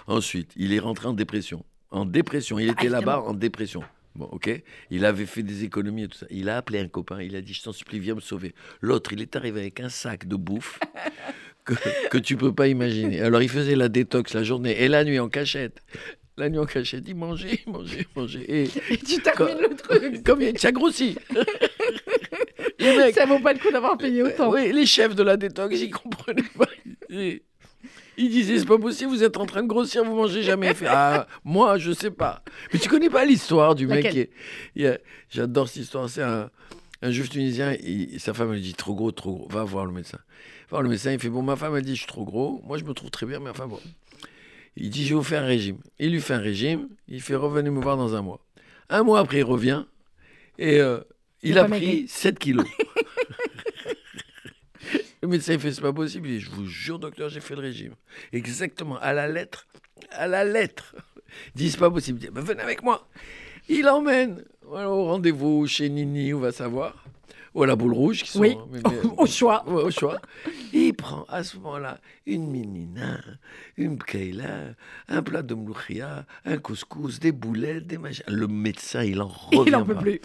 [0.08, 1.66] Ensuite, il est rentré en dépression.
[1.90, 2.58] En dépression.
[2.60, 3.84] Il était Ah, là-bas en dépression.
[4.16, 6.26] Bon, ok Il avait fait des économies et tout ça.
[6.30, 7.22] Il a appelé un copain.
[7.22, 8.54] Il a dit Je t'en supplie, viens me sauver.
[8.82, 10.80] L'autre, il est arrivé avec un sac de bouffe
[11.66, 11.74] que,
[12.10, 13.22] que tu peux pas imaginer.
[13.22, 15.80] Alors, il faisait la détox la journée et la nuit en cachette.
[16.38, 18.46] La nuit en cachette, il mangeait, il mangeait, il mangeait.
[18.48, 20.24] Et Et tu termines le truc.
[20.42, 21.20] il ça grossit.
[22.80, 24.52] Les mecs, Ça vaut pas le coup d'avoir payé autant.
[24.52, 26.68] oui, les chefs de la détox, ils comprenaient pas.
[28.22, 30.68] Ils disaient, c'est pas possible, vous êtes en train de grossir, vous mangez jamais.
[30.70, 32.44] Il fait, ah, moi, je sais pas.
[32.72, 34.30] Mais tu connais pas l'histoire du mec qui est...
[34.76, 36.10] il J'adore cette histoire.
[36.10, 36.50] C'est un,
[37.04, 39.92] Un juif tunisien, il- sa femme lui dit trop gros, trop gros, va voir le
[39.92, 40.20] médecin.
[40.70, 42.62] Va voir le médecin, il fait bon, ma femme elle dit je suis trop gros,
[42.64, 43.80] moi je me trouve très bien, mais enfin bon.
[44.78, 45.78] Il dit je vais vous faire un régime.
[45.98, 48.40] Il lui fait un régime, il fait revenez me voir dans un mois.
[48.90, 49.84] Un mois après, il revient
[50.60, 51.00] et euh,
[51.42, 52.06] il Il a pris maigri.
[52.08, 52.68] 7 kilos.
[55.22, 56.28] le médecin il fait c'est pas possible.
[56.28, 57.94] Il dit je vous jure docteur, j'ai fait le régime.
[58.34, 59.68] Exactement, à la lettre,
[60.12, 60.96] à la lettre.
[61.56, 62.20] Il dit c'est pas possible.
[62.22, 63.08] Il dit Ben, venez avec moi.
[63.70, 67.06] Il emmène au rendez-vous chez Nini, on va savoir.
[67.54, 68.40] Ou à la boule rouge, qui sont.
[68.40, 69.68] Oui, mais- mais- au choix.
[69.68, 70.20] Ouais, au choix.
[70.72, 73.20] Il prend à ce moment-là une minina,
[73.76, 74.74] une bkeila,
[75.10, 78.24] un plat de mlouchia, un couscous, des boulettes, des machins.
[78.30, 80.22] Le médecin, il en revient Il en peut plus.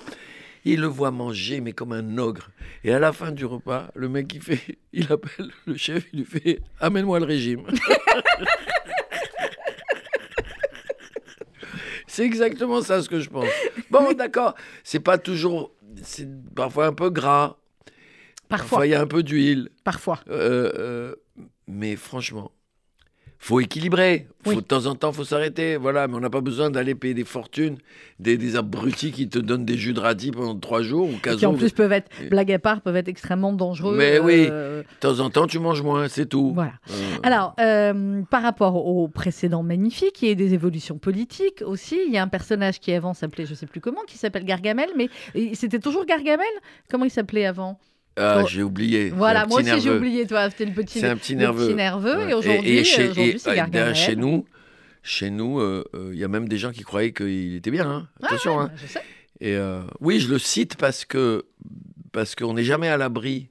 [0.69, 2.51] Il le voit manger, mais comme un ogre.
[2.83, 6.19] Et à la fin du repas, le mec, il fait, il appelle le chef, il
[6.21, 7.63] lui fait Amène-moi le régime.
[12.09, 13.49] C'est exactement ça ce que je pense.
[13.91, 15.73] Bon, d'accord, c'est pas toujours.
[16.03, 17.59] C'est parfois un peu gras,
[18.49, 18.69] Parfois.
[18.69, 19.69] parfois il y a un peu d'huile.
[19.85, 20.21] Parfois.
[20.29, 21.15] Euh, euh,
[21.67, 22.53] mais franchement,
[23.47, 24.27] faut équilibrer.
[24.43, 24.57] Faut, Oui.
[24.57, 25.77] De temps en temps, faut s'arrêter.
[25.77, 27.77] Voilà, mais on n'a pas besoin d'aller payer des fortunes,
[28.19, 31.37] des, des abrutis qui te donnent des jus de radis pendant trois jours ou quinze
[31.37, 33.97] Qui en plus peuvent être, blague à part, peuvent être extrêmement dangereux.
[33.97, 34.49] Mais oui.
[34.51, 36.53] euh, De temps en temps, tu manges moins, c'est tout.
[36.55, 36.73] Voilà.
[36.91, 41.63] Euh, Alors, euh, par rapport au précédent magnifique, il y a eu des évolutions politiques
[41.65, 41.99] aussi.
[42.07, 44.89] Il y a un personnage qui avant s'appelait, je sais plus comment, qui s'appelle Gargamel,
[44.97, 45.09] mais
[45.55, 46.47] c'était toujours Gargamel?
[46.91, 47.79] Comment il s'appelait avant?
[48.17, 49.11] Ah, j'ai oublié.
[49.11, 51.67] Voilà, moi aussi j'ai oublié, toi, c'était le petit, un petit le nerveux.
[51.67, 52.17] petit nerveux.
[52.17, 52.31] Ouais.
[52.31, 53.09] Et aujourd'hui, euh, c'est
[53.51, 53.71] euh, Gargamel.
[53.71, 54.45] derrière, chez nous,
[55.03, 57.89] chez nous, euh, euh, il y a même des gens qui croyaient qu'il était bien.
[57.91, 58.09] hein.
[58.23, 58.57] Ah, Attention.
[58.59, 58.71] ouais, hein.
[58.77, 59.03] je sais.
[59.41, 61.45] Et euh, oui, je le cite parce que
[62.13, 63.51] parce qu'on n'est jamais à l'abri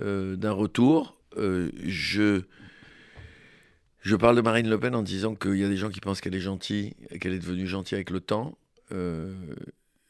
[0.00, 1.20] euh, d'un retour.
[1.36, 2.42] Euh, je
[4.00, 6.20] je parle de Marine Le Pen en disant qu'il y a des gens qui pensent
[6.20, 8.56] qu'elle est gentille qu'elle est devenue gentille avec le temps.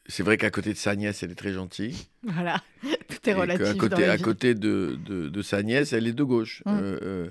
[0.07, 1.95] C'est vrai qu'à côté de sa nièce, elle est très gentille.
[2.23, 6.13] Voilà, tout est relatif dans côté, à côté de, de, de sa nièce, elle est
[6.13, 6.63] de gauche.
[6.65, 6.69] Mm.
[6.69, 7.29] Euh, euh,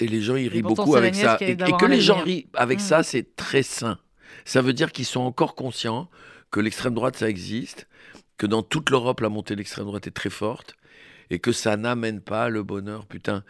[0.00, 1.36] et les gens, ils rient beaucoup avec ça.
[1.40, 2.82] Et, que les gens rient avec Mm.
[2.82, 3.98] ça, c'est très sain.
[4.44, 6.08] Ça veut dire qu'ils sont encore conscients
[6.50, 7.86] que l'extrême droite, ça existe,
[8.38, 10.76] que dans toute l'Europe, la montée de l'extrême droite est très forte,
[11.28, 13.04] et que ça n'amène pas le bonheur.
[13.04, 13.44] Putain,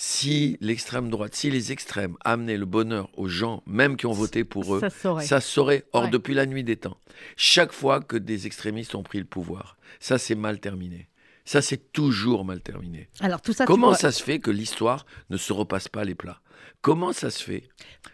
[0.00, 4.44] si l'extrême droite, si les extrêmes amenaient le bonheur aux gens, même qui ont voté
[4.44, 5.26] pour eux, Ça se saurait.
[5.26, 5.84] ça saurait.
[5.92, 6.10] Or, Ouais.
[6.10, 6.98] depuis la nuit des temps,
[7.36, 11.08] chaque fois que des extrémistes ont pris le pouvoir, ça c'est mal terminé.
[11.44, 13.08] Ça c'est toujours mal terminé.
[13.18, 16.14] Alors tout ça, Comment vois, ça se fait que l'histoire ne se repasse pas les
[16.14, 16.40] plats?
[16.80, 17.64] Comment ça se fait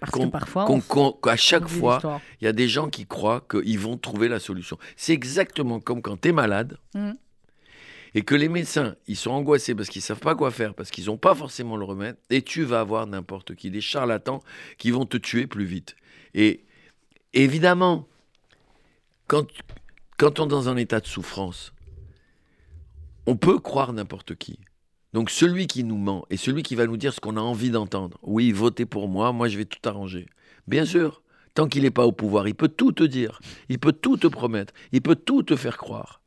[0.01, 0.81] parce que parfois, on
[1.13, 2.01] qu'à chaque fois,
[2.41, 6.01] il y a des gens qui croient qu'ils vont trouver la solution C'est exactement comme
[6.01, 7.17] quand tu es malade Mhm.
[8.15, 11.07] Et que les médecins, ils sont angoissés parce qu'ils savent pas quoi faire, parce qu'ils
[11.07, 14.41] n'ont pas forcément le remède, et tu vas avoir n'importe qui, des charlatans
[14.79, 15.97] qui vont te tuer plus vite.
[16.35, 16.65] Et
[17.33, 18.07] évidemment,
[19.27, 19.47] quand,
[20.17, 21.73] quand on est dans un état de souffrance,
[23.27, 24.59] on peut croire n'importe qui.
[25.13, 27.71] Donc celui qui nous ment et celui qui va nous dire ce qu'on a envie
[27.71, 30.27] d'entendre, oui, votez pour moi, moi je vais tout arranger.
[30.67, 31.23] Bien sûr,
[31.55, 34.27] tant qu'il n'est pas au pouvoir, il peut tout te dire, il peut tout te
[34.27, 36.24] promettre, il peut tout te faire croire.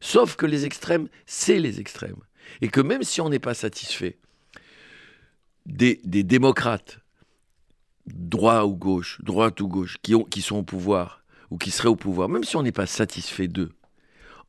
[0.00, 2.20] Sauf que les extrêmes, c'est les extrêmes.
[2.60, 4.18] Et que même si on n'est pas satisfait
[5.66, 7.00] des, démocrates,
[8.06, 12.28] droit ou gauche, droite ou gauche, qui sont au pouvoir ou qui seraient au pouvoir,
[12.28, 13.72] même si on n'est pas satisfait d'eux,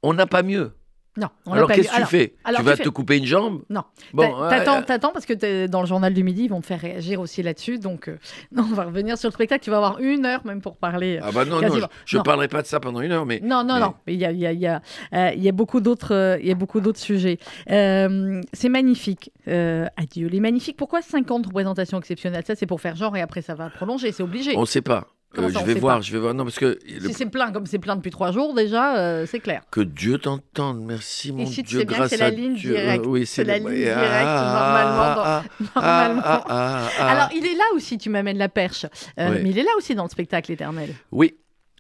[0.04, 0.74] on n'a pas mieux.
[1.18, 3.64] Non, on alors qu'est-ce que tu fais alors, Tu vas tu te couper une jambe?
[3.70, 3.84] Non.
[4.14, 7.20] Bon, T'a- T'attends, parce que dans le journal du midi, ils vont te faire réagir
[7.20, 7.78] aussi là-dessus.
[7.80, 8.18] Donc, euh,
[8.52, 9.64] non, on va revenir sur le spectacle.
[9.64, 11.20] Tu vas avoir une heure même pour parler.
[11.22, 13.64] Ah bah non, non, je ne parlerai pas de ça pendant une heure, mais Non,
[13.64, 13.94] non, mais- non.
[14.08, 14.82] Il y a, il y a, il y a,
[15.14, 17.38] euh, il y a beaucoup d'autres, euh, il y a beaucoup d'autres sujets.
[17.70, 19.32] Euh, c'est magnifique.
[19.48, 20.78] Euh, adieu les magnifiques.
[20.78, 22.44] Pourquoi 50 représentations exceptionnelles?
[22.46, 24.12] Ça, c'est pour faire genre et après ça va prolonger.
[24.12, 24.56] C'est obligé.
[24.56, 25.08] on ne sait pas.
[25.38, 26.34] Euh, ça, je vais voir, pas je vais voir.
[26.34, 29.26] Non, parce que le- Si c'est plein, comme c'est plein depuis trois jours déjà, euh,
[29.28, 29.62] c'est clair.
[29.70, 32.72] que Dieu t'entende, merci mon tu Dieu, sais bien grâce c'est la à ligne Dieu.
[32.74, 33.06] directe.
[33.06, 36.44] oui, C'est la ligne directe, ah, normalement, dans- ah, Normalement.
[36.50, 36.88] ah.
[37.00, 38.86] Alors, il est là aussi, tu m'amènes la perche.
[39.20, 39.38] Euh.
[39.44, 40.96] Mais il est là aussi dans le spectacle éternel.
[41.12, 41.36] Oui,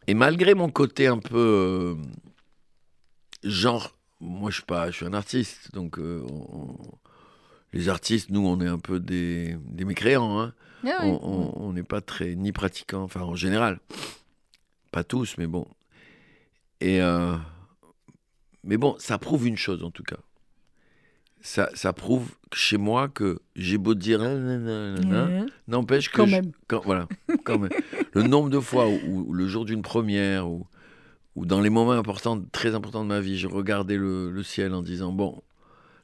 [0.06, 1.98] et malgré mon côté un peu
[3.44, 6.78] genre, moi je suis pas, je suis un artiste, donc on-
[7.74, 10.40] les artistes, nous, on est un peu des, des mécréants.
[10.40, 10.54] Hein.
[10.86, 11.12] Ah oui.
[11.22, 13.80] On- n'est pas très ni pratiquants, enfin en général,
[14.92, 15.68] pas tous, mais bon.
[16.82, 17.36] Et euh,
[18.64, 20.18] mais bon, ça prouve une chose en tout cas.
[21.42, 25.46] Ça, ça prouve chez moi que j'ai beau dire Ouais.
[25.70, 26.36] n'empêche que je-
[26.68, 27.08] quand- voilà,
[27.46, 27.72] quand même.
[28.14, 30.66] le nombre de fois où, où le jour d'une première ou
[31.36, 34.74] ou dans les moments importants, très importants de ma vie, j'ai regardé le, le ciel
[34.74, 35.42] en disant bon,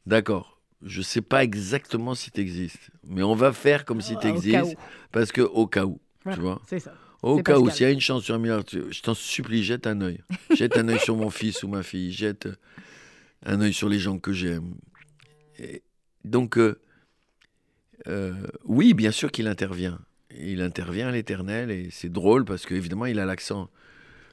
[0.06, 0.55] d'accord,
[0.86, 4.78] je sais pas exactement si tu existes, mais on va faire comme si tu existes
[5.12, 6.94] parce que au cas où, Voilà, tu vois, C'est ça.
[7.22, 9.88] Au cas où, s'il y a une chance sur un milliard, je t'en supplie, jette
[9.88, 10.22] un œil.
[10.54, 12.12] Jette un œil sur mon fils ou ma fille.
[12.12, 12.48] Jette
[13.44, 14.76] un œil sur les gens que j'aime.
[16.24, 16.80] Donc, euh,
[18.08, 20.00] euh, oui, bien sûr qu'il intervient.
[20.38, 23.72] Il intervient à l'éternel et c'est drôle parce qu'évidemment, il a l'accent,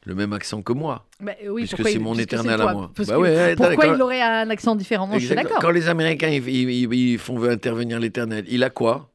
[0.05, 1.07] le même accent que moi.
[1.21, 2.91] Bah, oui, Puisque c'est mon éternel à moi.
[3.07, 5.59] Bah ouais, pourquoi il aurait un accent différent Moi, je suis d'accord.
[5.61, 9.11] Quand les Américains ils, ils- ils- font intervenir l'éternel, il a quoi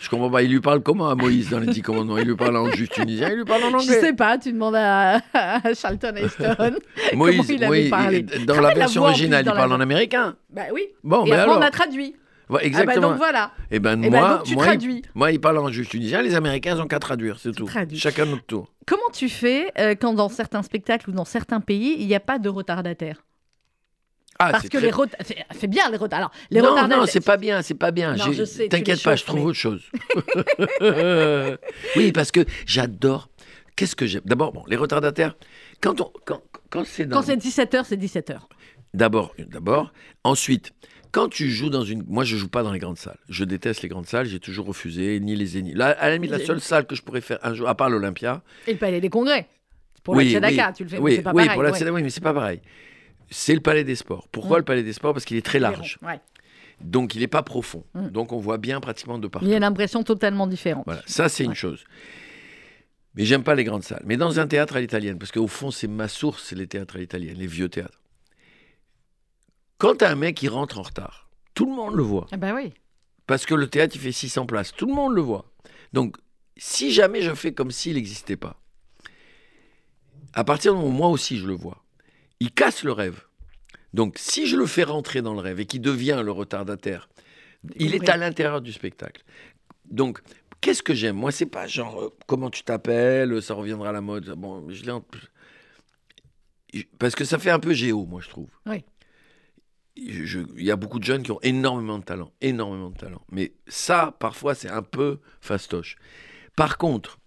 [0.00, 0.42] Je comprends pas.
[0.42, 2.18] Il lui parle comment à Moïse dans les Dix Commandements?
[2.18, 4.00] Il lui parle en juste tunisien, il lui parle en Je anglais.
[4.00, 6.76] sais pas, tu demandes à, à Charlton Heston.
[7.14, 8.22] Moïse, il avait Moïse, parlé.
[8.22, 9.82] dans la la version en originale, il la parle en voix.
[9.82, 10.36] américain.
[10.50, 10.82] bah oui.
[11.02, 12.14] Bon, Et mais après, alors on a traduit.
[12.50, 13.08] Ah bah Exactement.
[13.10, 13.52] donc voilà.
[13.70, 15.02] Et ben Et ben moi, donc tu moi, traduis.
[15.04, 16.22] il, moi, il parle en juste tunisien.
[16.22, 17.64] Les Américains, ont qu'à traduire, c'est tout.
[17.66, 17.98] traduis.
[17.98, 18.72] Chacun notre tour.
[18.86, 22.20] Comment tu fais euh, quand dans certains spectacles ou dans certains pays, il n'y a
[22.20, 23.22] pas de retardataires
[24.38, 25.44] Ah, Parce c'est que très- les retardataires.
[25.58, 26.18] C'est bien les retardataires.
[26.18, 26.98] Alors, les non, retardataires.
[27.00, 28.14] non, c'est pas bien, c'est pas bien.
[28.70, 29.82] T'inquiète pas, je trouve mais- autre chose.
[31.96, 33.28] oui, parce que j'adore.
[33.76, 34.22] Qu'est-ce que j'aime?
[34.24, 35.36] D'abord, bon, les retardataires,
[35.80, 37.16] quand, on, quand, quand c'est dans.
[37.20, 38.38] Quand c'est 17h, c'est 17h.
[38.94, 39.92] D'abord, d'abord.
[40.24, 40.72] Ensuite,
[41.18, 42.04] quand tu joues dans une.
[42.06, 43.18] Moi, je joue pas dans les grandes salles.
[43.28, 44.26] Je déteste les grandes salles.
[44.26, 45.76] J'ai toujours refusé, ni les zéniths.
[45.76, 47.90] Là, à la limite, la seule salle que je pourrais faire un jour, à part
[47.90, 48.42] l'Olympia.
[48.68, 49.48] Et le palais des congrès.
[50.04, 51.54] Pour oui, la Tzedaka, oui, tu le fais, oui, mais c'est pas oui, pareil.
[51.56, 51.72] pour la.
[51.72, 52.60] Tzedaka, oui, mais c'est pas pareil.
[53.30, 54.28] C'est le palais des sports.
[54.30, 54.60] Pourquoi Mm.
[54.60, 55.12] le palais des sports?
[55.12, 55.98] Parce qu'il est très large.
[56.02, 56.20] Ouais.
[56.80, 57.84] Donc, il n'est pas profond.
[57.94, 58.08] Mm.
[58.10, 59.46] Donc, on voit bien pratiquement de partout.
[59.46, 60.84] Il y a une impression totalement différente.
[60.86, 61.82] Voilà, ça c'est une chose.
[63.16, 64.02] Mais j'aime pas les grandes salles.
[64.04, 66.94] Mais dans un théâtre à l'italienne, parce qu'au fond c'est ma source, c'est les théâtres
[66.94, 67.98] à l'italienne, les vieux théâtres.
[69.78, 72.26] Quand t'as un mec qui rentre en retard, tout le monde le voit.
[72.32, 72.72] Ah bah oui.
[73.26, 75.44] Parce que le théâtre il fait 600 places, tout le monde le voit.
[75.92, 76.16] Donc
[76.56, 78.60] si jamais je fais comme s'il n'existait pas,
[80.34, 81.84] à partir du moment où moi aussi je le vois,
[82.40, 83.22] il casse le rêve.
[83.94, 87.08] Donc si je le fais rentrer dans le rêve et qu'il devient le retardataire,
[87.76, 89.22] il est à l'intérieur du spectacle.
[89.90, 90.20] Donc
[90.60, 91.16] qu'est-ce que j'aime?
[91.16, 94.28] Moi c'est pas genre euh, comment tu t'appelles, ça reviendra à la mode.
[94.36, 95.04] Bon, je l'ai en-
[96.98, 98.50] parce que ça fait un peu géo, moi je trouve.
[98.66, 98.84] Oui.
[100.00, 103.20] Il y a beaucoup de jeunes qui ont énormément de talent, énormément de talent.
[103.32, 105.96] Mais ça, parfois, c'est un peu fastoche.
[106.56, 107.18] Par contre,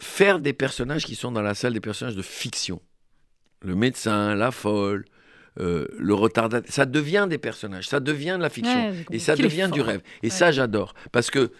[0.00, 2.80] faire des personnages qui sont dans la salle des personnages de fiction,
[3.62, 5.04] le médecin, la folle,
[5.58, 8.90] euh, le retardataire, ça devient des personnages, ça devient de la fiction.
[8.90, 10.02] Ouais, et ça devient du rêve.
[10.22, 10.30] Et Ouais.
[10.30, 10.94] ça, j'adore.
[11.10, 11.50] Parce que,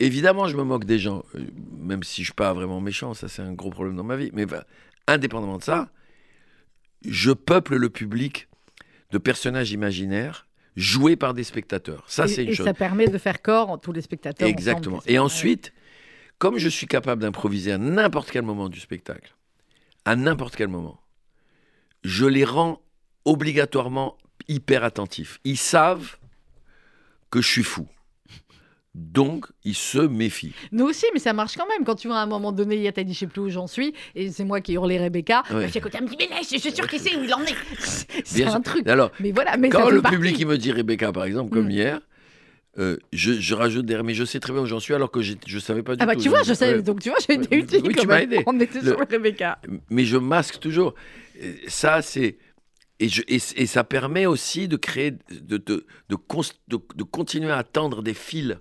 [0.00, 1.46] évidemment, je me moque des gens, euh,
[1.78, 4.30] même si je suis pas vraiment méchant, ça c'est un gros problème dans ma vie.
[4.34, 4.66] Mais bah,
[5.06, 5.90] indépendamment de ça,
[7.06, 8.48] je peuple le public
[9.12, 12.02] de personnages imaginaires joués par des spectateurs.
[12.06, 12.66] Ça, c'est une et chose.
[12.66, 14.48] ça permet de faire corps en tous les spectateurs.
[14.48, 14.96] Exactement.
[14.96, 15.12] ensemble.
[15.12, 15.72] Et ensuite,
[16.38, 19.34] comme je suis capable d'improviser à n'importe quel moment du spectacle,
[20.04, 21.00] à n'importe quel moment,
[22.02, 22.80] je les rends
[23.24, 24.16] obligatoirement
[24.48, 25.38] hyper attentifs.
[25.44, 26.16] Ils savent
[27.30, 27.86] que je suis fou.
[28.94, 30.52] Donc, ils se méfient.
[30.70, 31.84] Nous aussi, mais ça marche quand même.
[31.84, 33.40] Quand tu vois à un moment donné, il y a t'as dit, je sais plus
[33.40, 35.42] où j'en suis, et c'est moi qui hurlais Rebecca.
[35.50, 35.64] Ouais.
[35.74, 37.40] À côté, elle me dit, mais là, je suis sûr qu'il sait où il en
[37.42, 37.54] est.
[38.24, 38.62] C'est un sûr.
[38.62, 38.86] truc.
[38.86, 40.16] Alors, Mais voilà, mais quand le partie.
[40.16, 41.70] public il me dit Rebecca, par exemple, comme Mm.
[41.70, 42.00] hier,
[42.78, 45.22] euh, je, je rajoute derrière, mais je sais très bien où j'en suis alors que
[45.22, 46.20] j'ai- je ne savais pas du Ah bah tout.
[46.22, 46.82] tu vois, je sais.
[46.82, 47.80] Donc tu vois, j'ai été utile.
[47.84, 48.32] oui, quand tu m'as même.
[48.32, 48.42] aidé.
[48.46, 49.58] On était Le- sur Rebecca.
[49.88, 50.94] mais je masque toujours.
[51.66, 52.36] Ça, c'est.
[53.00, 57.02] Et, je- et, et ça permet aussi de créer, de, de, de, cons- de- de
[57.04, 58.56] continuer à tendre des fils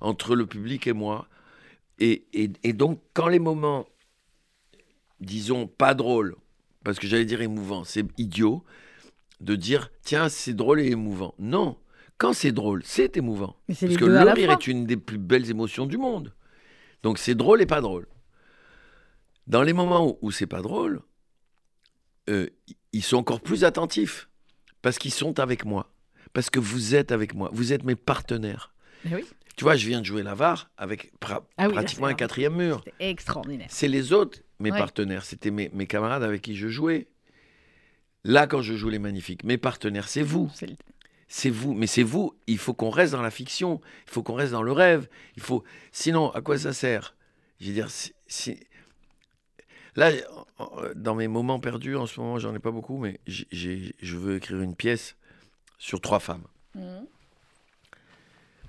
[0.00, 1.28] entre le public et moi.
[1.98, 3.86] Et, et- et donc, quand les moments,
[5.20, 6.36] disons, pas drôles,
[6.84, 8.64] parce que j'allais dire émouvant, c'est idiot
[9.40, 11.34] de dire, tiens, c'est drôle et émouvant.
[11.38, 11.78] Non,
[12.18, 13.56] quand c'est drôle, c'est émouvant.
[13.68, 16.32] Mais Parce que le rire est une des plus belles émotions du monde.
[17.02, 18.06] Donc c'est drôle et pas drôle.
[19.46, 21.02] Dans les moments où, où c'est pas drôle,
[22.30, 22.48] euh,
[22.92, 24.28] ils sont encore plus attentifs
[24.80, 25.92] parce qu'ils sont avec moi,
[26.32, 28.72] parce que vous êtes avec moi, vous êtes mes partenaires.
[29.04, 29.24] Mais oui,
[29.56, 32.82] Tu vois, je viens de jouer l'avare avec pra- Ah oui, pratiquement un quatrième mur.
[32.84, 33.68] c'était extraordinaire.
[33.70, 34.78] C'est les autres, mes Ouais.
[34.78, 35.24] partenaires.
[35.24, 37.06] C'était mes, mes camarades avec qui je jouais.
[38.24, 40.50] Là, quand je joue les magnifiques, mes partenaires, c'est vous.
[40.54, 42.34] C'est le- vous, mais c'est vous.
[42.46, 43.80] Il faut qu'on reste dans la fiction.
[44.06, 45.08] Il faut qu'on reste dans le rêve.
[45.36, 45.62] Il faut.
[45.92, 47.14] Sinon, à quoi ça sert?
[47.60, 48.58] Je veux dire, si-
[49.96, 50.10] là,
[50.96, 54.60] dans mes moments perdus, en ce moment, j'en ai pas beaucoup, mais je veux écrire
[54.60, 55.16] une pièce
[55.78, 56.44] sur trois femmes.
[56.74, 57.06] Mhm.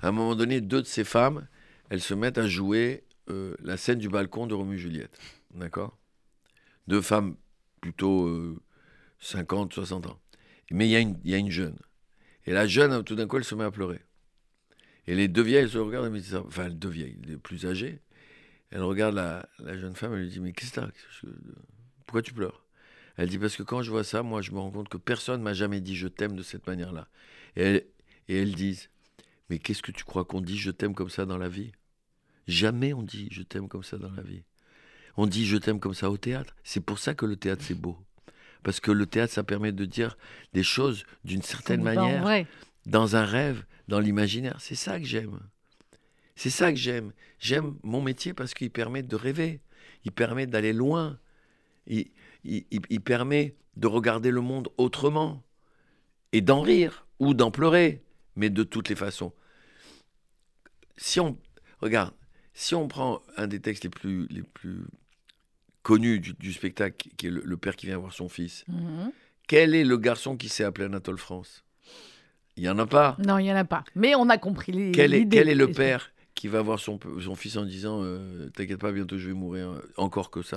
[0.05, 1.47] À un moment donné, deux de ces femmes,
[1.89, 5.17] elles se mettent à jouer euh, la scène du balcon de Romu et Juliette.
[5.55, 5.97] D'accord?
[6.87, 7.35] Deux femmes
[7.81, 8.61] plutôt euh,
[9.19, 10.19] 50, 60 ans.
[10.69, 11.79] Mais il y, a une- il y a une jeune.
[12.45, 13.99] Et la jeune, tout d'un coup, elle se met à pleurer.
[15.07, 17.65] Et les deux vieilles, elles se regardent, elles disent, enfin, les deux vieilles, les plus
[17.65, 17.99] âgées,
[18.69, 20.81] elle regarde la, la jeune femme, elle lui dit, mais qu'est-ce que
[22.05, 22.63] Pourquoi tu pleures?
[23.17, 25.41] Elle dit, parce que quand je vois ça, moi, je me rends compte que personne
[25.41, 27.07] m'a jamais dit je t'aime de cette manière-là.
[27.55, 27.87] Et
[28.27, 28.91] elles disent,
[29.49, 31.71] mais qu'est-ce que tu crois qu'on dit je t'aime comme ça dans la vie?
[32.47, 34.43] Jamais on dit je t'aime comme ça dans la vie.
[35.17, 36.55] On dit je t'aime comme ça au théâtre.
[36.63, 37.97] C'est pour ça que le théâtre c'est beau.
[38.63, 40.17] Parce que le théâtre, ça permet de dire
[40.53, 42.23] des choses d'une certaine manière,
[42.87, 44.57] dans un rêve, dans l'imaginaire.
[44.59, 45.39] C'est ça que j'aime.
[46.35, 47.13] C'est ça que j'aime.
[47.37, 49.61] J'aime mon métier parce qu'il permet de rêver.
[50.03, 51.19] Il permet d'aller loin.
[51.85, 52.09] Il-
[52.43, 55.43] il permet de regarder le monde autrement.
[56.33, 58.01] Et d'en rire ou d'en pleurer.
[58.35, 59.33] Mais de toutes les façons.
[60.97, 61.37] Si on.
[61.81, 62.13] Regarde,
[62.53, 64.85] si on prend un des textes les plus, les plus
[65.83, 69.11] connus du, du spectacle, qui est le, le père qui vient voir son fils, Mhm.
[69.47, 71.63] quel est le garçon qui s'est appelé Anatole France?
[72.57, 73.17] Il n'y en a pas.
[73.25, 73.83] Non, il n'y en a pas.
[73.95, 75.37] Mais on a compris les- Quel est, l'idée.
[75.37, 78.91] quel est le père qui va voir son, son fils en disant euh, T'inquiète pas,
[78.93, 80.55] bientôt je vais mourir Encore que ça.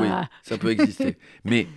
[0.00, 0.08] Oui,
[0.42, 1.16] ça peut exister.
[1.44, 1.68] Mais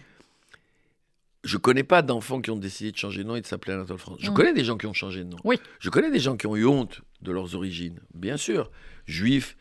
[1.43, 3.97] je connais pas d'enfants qui ont décidé de changer de nom et de s'appeler Anatole
[3.97, 4.19] France.
[4.21, 4.33] Je Mm.
[4.33, 5.37] connais des gens qui ont changé de nom.
[5.43, 5.59] Oui.
[5.79, 8.69] Je connais des gens qui ont eu honte de leurs origines, bien sûr.
[9.05, 9.57] Juifs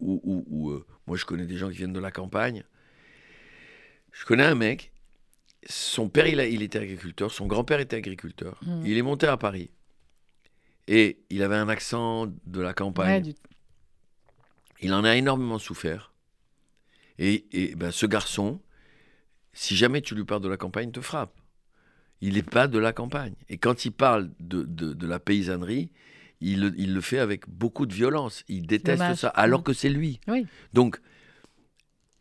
[0.00, 0.20] ou.
[0.24, 2.64] ou- ou, euh, moi, je connais des gens qui viennent de la campagne.
[4.12, 4.92] Je connais un mec.
[5.68, 7.30] Son père, il, a- il était agriculteur.
[7.30, 8.58] Son grand-père était agriculteur.
[8.64, 8.82] Mm.
[8.86, 9.70] Il est monté à Paris.
[10.86, 13.16] Et il avait un accent de la campagne.
[13.16, 13.34] Ouais, du-
[14.80, 16.12] Il en a énormément souffert.
[17.18, 18.60] Et, et, ben, ce garçon,
[19.60, 21.34] si jamais tu lui parles de la campagne, te frappe.
[22.20, 23.34] Il n'est pas de la campagne.
[23.48, 25.90] Et quand il parle de, de- de la paysannerie,
[26.40, 28.44] il, le- il le fait avec beaucoup de violence.
[28.48, 29.16] Il déteste dommage.
[29.18, 30.20] ça, alors que c'est lui.
[30.28, 30.46] Oui.
[30.72, 31.00] Donc,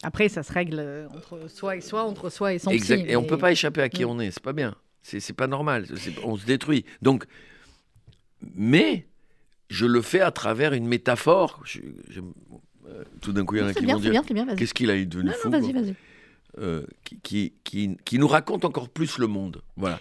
[0.04, 3.02] Après, ça se règle euh, entre soi et soi, entre soi et son exact.
[3.04, 4.10] psy, Et on mais- peut pas échapper à qui Mm.
[4.10, 4.32] on est.
[4.32, 4.76] C'est pas bien.
[5.04, 5.86] C'est pas normal.
[6.24, 6.86] On se détruit.
[7.02, 7.26] Donc,
[8.56, 9.08] mais
[9.70, 11.62] je le fais à travers une métaphore.
[11.66, 12.22] Je- je-
[12.88, 14.56] euh, tout d'un coup, il y en a qui bien, vas-y.
[14.56, 15.68] Qu'est-ce qu'il a il est devenu Non, fou non, quoi.
[15.72, 15.96] vas-y, vas-y.
[16.60, 19.62] Euh, qui, qui, qui, qui nous raconte encore plus le monde.
[19.76, 20.00] Voilà.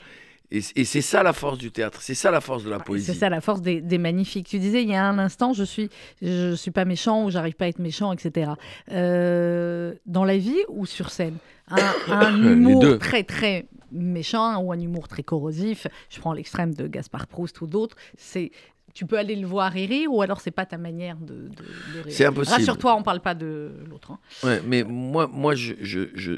[0.50, 3.06] Et, et c'est ça la force du théâtre, c'est ça la force de la poésie.
[3.06, 4.46] C'est ça la force des, des magnifiques.
[4.46, 5.90] Tu disais il y a un instant, je suis,
[6.22, 8.52] je suis pas méchant ou j'arrive pas à être méchant, etc.
[8.92, 11.36] Euh, dans la vie ou sur scène,
[11.68, 11.76] un,
[12.08, 15.86] un humour très très méchant ou un humour très corrosif.
[16.10, 17.96] Je prends l'extrême de Gaspard Proust ou d'autres.
[18.16, 18.52] C'est
[18.96, 21.94] tu peux aller le voir et rire ou alors c'est pas ta manière de, de,
[21.94, 22.04] de rire.
[22.08, 22.56] C'est impossible.
[22.56, 24.12] Rassure-toi, on parle pas de l'autre.
[24.12, 24.18] hein.
[24.42, 26.32] Ouais, mais moi, moi je, je, je,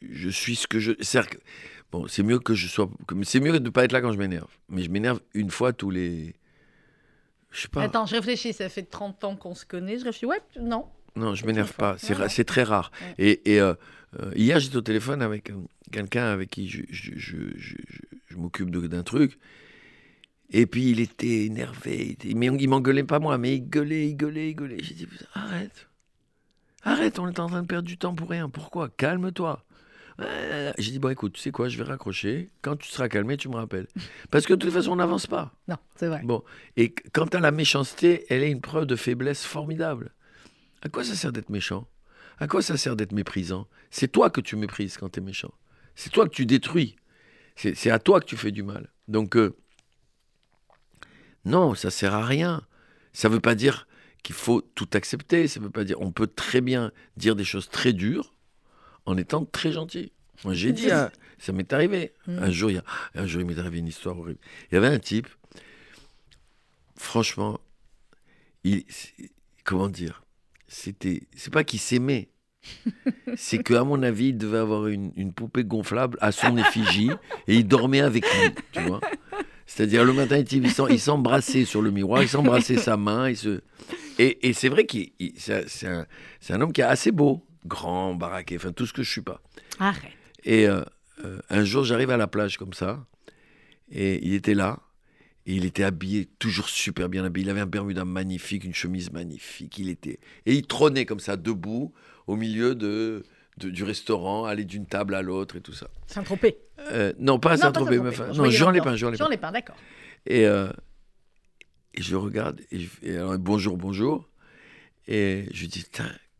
[0.00, 0.92] je, suis ce que je.
[0.92, 1.38] Que-
[1.90, 2.88] bon, c'est mieux que je sois.
[3.24, 4.46] C'est mieux de ne pas être là quand je m'énerve.
[4.68, 6.36] Mais je m'énerve une fois tous les.
[7.50, 7.82] Je sais pas.
[7.82, 8.52] Attends, je réfléchis.
[8.52, 9.98] Ça fait 30 ans qu'on se connaît.
[9.98, 10.26] Je réfléchis.
[10.26, 10.86] Ouais, non.
[11.16, 11.96] Non, je m'énerve pas.
[11.98, 12.92] C'est ra- très rare.
[13.00, 13.14] Ouais.
[13.18, 13.74] Et, et, euh,
[14.20, 15.54] euh, hier, j'étais au téléphone avec euh,
[15.90, 19.36] quelqu'un avec qui je, je, je, je, m'occupe d'un truc.
[20.50, 22.16] Et puis, il était énervé.
[22.24, 24.78] Il, il m'engueulait pas moi, mais il gueulait, il gueulait, il gueulait.
[24.82, 25.88] J'ai dit, arrête.
[26.82, 28.48] Arrête, on est en train de perdre du temps pour rien.
[28.48, 28.88] Pourquoi?
[28.88, 29.64] Calme-toi.
[30.20, 32.50] Euh, J'ai dit, bon, écoute, tu sais quoi, je vais raccrocher.
[32.62, 33.86] Quand tu seras calmé, tu me rappelles.
[34.30, 35.52] Parce que de toute façon, on n'avance pas.
[35.68, 36.22] Non, c'est vrai.
[36.24, 36.42] Bon,
[36.76, 40.12] et qu- quant à la méchanceté, elle est une preuve de faiblesse formidable.
[40.82, 41.86] À quoi ça sert d'être méchant?
[42.38, 43.68] À quoi ça sert d'être méprisant?
[43.90, 45.52] C'est toi que tu méprises quand tu es méchant.
[45.94, 46.96] C'est toi que tu détruis.
[47.56, 48.88] C'est c'est à toi que tu fais du mal.
[49.08, 49.56] Donc, euh,
[51.44, 52.62] non, ça sert à rien.
[53.12, 53.86] Ça ne veut pas dire
[54.22, 55.48] qu'il faut tout accepter.
[55.48, 56.00] Ça veut pas dire.
[56.00, 58.34] On peut très bien dire des choses très dures
[59.06, 60.12] en étant très gentil.
[60.44, 62.12] Moi, j'ai dit, à- ça m'est arrivé.
[62.26, 62.38] Mm.
[62.38, 64.38] Un jour, il y a, un jour, il m'est arrivé une histoire horrible.
[64.70, 65.26] Il y avait un type,
[66.96, 67.60] franchement,
[68.64, 68.84] il,
[69.64, 70.22] comment dire,
[70.66, 72.28] c'était, c'est pas qu'il s'aimait,
[73.36, 77.10] c'est qu'à mon avis, il devait avoir une, une poupée gonflable à son effigie
[77.46, 79.00] et il dormait avec lui, tu vois.
[79.70, 83.36] C'est-à-dire le matin, il s'em- il s'embrassait sur le miroir, il s'embrassait sa main, il
[83.36, 83.60] se...
[84.18, 84.86] et, et c'est vrai
[85.20, 86.06] il- c'est un-
[86.60, 89.42] homme qui est assez beau, grand, baraqué, enfin tout ce que je suis pas.
[89.78, 90.10] Arrête.
[90.44, 90.82] Et euh,
[91.24, 93.04] euh, un jour, j'arrive à la plage comme ça,
[93.92, 94.80] et il était là,
[95.46, 97.46] et il était habillé, toujours super bien habillé.
[97.46, 99.78] Il avait un bermuda magnifique, une chemise magnifique.
[99.78, 101.92] Il était et il trônait comme ça, debout,
[102.26, 103.22] au milieu de,
[103.58, 105.88] de- du restaurant, aller d'une table à l'autre et tout ça.
[106.06, 106.56] Saint-Tropez.
[106.78, 108.70] Euh, non, pas Saint-Tropez, non, Jean.
[108.70, 109.52] Lépin, Jean Lépin.
[109.52, 109.76] D'accord.
[110.26, 110.70] Et, euh,
[111.94, 114.28] et je regarde, et, je et alors, bonjour, bonjour.
[115.06, 115.84] Et je dis,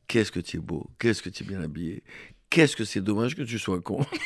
[0.07, 2.03] qu'est-ce que tu es beau, qu'est-ce que tu es bien habillé,
[2.51, 4.05] qu'est-ce que c'est dommage que tu sois con.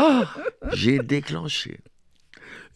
[0.00, 0.32] Ah,
[0.74, 1.80] J'ai déclenché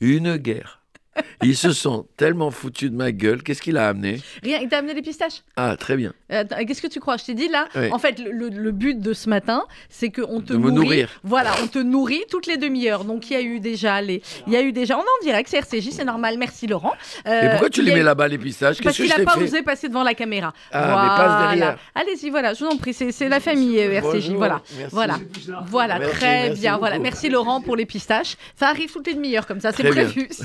[0.00, 0.81] une guerre.
[1.42, 3.42] Ils se sont tellement foutus de ma gueule.
[3.42, 6.12] Qu'est-ce qu'il a amené Rien, il t'a amené des pistaches Ah, très bien.
[6.32, 7.16] Euh, Qu'est-ce que tu crois?
[7.16, 7.90] Je t'ai dit là, Oui.
[7.92, 10.74] en fait, le, le- le but de ce matin, c'est qu'on te De me nourrit.
[10.74, 11.08] nourrir.
[11.24, 13.04] Voilà, on te nourrit toutes les demi-heures.
[13.04, 15.24] Donc il y a eu déjà les, il y a eu déjà, on est en
[15.24, 16.36] direct, c'est RCJ, c'est normal.
[16.38, 16.92] Merci Laurent.
[17.26, 18.80] Euh, Et pourquoi tu les mets eu- là-bas, les pistaches?
[18.82, 19.42] Parce qu'il n'a pas fait?
[19.44, 20.52] osé passer devant la caméra.
[20.72, 21.78] Ah, mais passe derrière.
[21.94, 24.12] Allez-y, voilà, je vous en prie, c'est la famille euh, RCJ.
[24.28, 24.94] Bonjour, Voilà, merci.
[24.94, 25.18] voilà,
[25.66, 26.70] voilà, Merci, très merci bien.
[26.72, 26.80] beaucoup.
[26.80, 28.36] Voilà, merci Laurent pour les pistaches.
[28.56, 30.28] Ça arrive toutes les demi-heures comme ça, c'est prévu.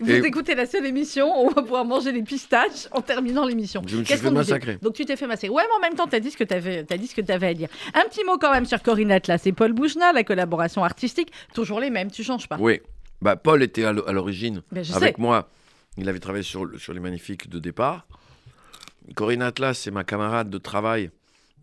[0.00, 3.82] Vous Et- écoutez la seule émission, on va pouvoir manger les pistaches en terminant l'émission.
[3.86, 4.78] Je me suis Qu'est-ce fait massacrer.
[4.82, 5.48] Donc tu t'es fait massacrer.
[5.50, 7.32] Ouais, mais en même temps, tu as dit ce que tu avais, dit ce que
[7.32, 7.68] avais à dire.
[7.94, 11.32] Un petit mot quand même sur Corinne Atlas et Paul Boujna, la collaboration artistique.
[11.54, 12.56] Toujours les mêmes, tu changes pas.
[12.60, 12.80] Oui.
[13.20, 15.20] Bah, Paul était à l'o- à l'origine Ben, avec sais.
[15.22, 15.48] moi.
[15.96, 18.06] Il avait travaillé sur, sur les magnifiques de départ.
[19.14, 21.10] Corinne Atlas, c'est ma camarade de travail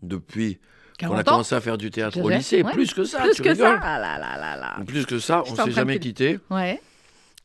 [0.02, 0.58] depuis
[0.98, 2.62] qu'on a 40 ans commencé à faire du théâtre au lycée.
[2.62, 2.72] ouais.
[2.72, 3.20] Plus que ça.
[3.22, 3.78] Plus tu que ça.
[3.82, 4.76] Ah là là là là.
[4.86, 6.38] Plus que ça, on s'est jamais te- quitté.
[6.50, 6.80] Ouais.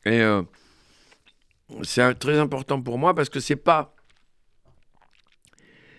[0.08, 0.42] Et euh,
[1.84, 3.94] c'est très important pour moi parce que c'est pas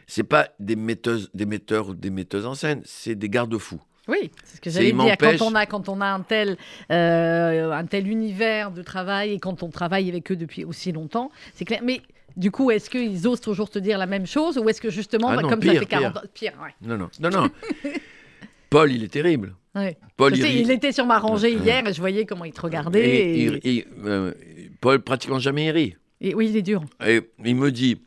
[0.07, 3.81] c'est pas des metteuses, des metteurs ou des metteuses en scène, c'est des garde-fous.
[4.09, 5.17] Oui, c'est ce que j'allais dire.
[5.19, 6.57] Quand on, a, quand on a un tel,
[6.91, 11.31] euh, un tel univers de travail et quand on travaille avec eux depuis aussi longtemps,
[11.53, 11.81] c'est clair.
[11.85, 12.01] Mais
[12.35, 15.29] du coup, est-ce qu'ils osent toujours te dire la même chose ou est-ce que justement,
[15.29, 16.21] Ah bah, non, comme ça pire, fait 40 ans.
[16.33, 16.75] Pire, ouais.
[16.81, 17.51] Non, non, non, non.
[18.71, 19.55] Paul, il est terrible.
[19.79, 19.97] Ouais.
[20.17, 23.01] Paul, il, il était sur ma rangée hier et je voyais comment il te regardait.
[23.09, 24.33] et- Et, il- il- euh,
[24.81, 25.97] Paul, pratiquement jamais il rit.
[26.21, 26.83] et oui, il est dur.
[27.07, 28.01] Et il me dit,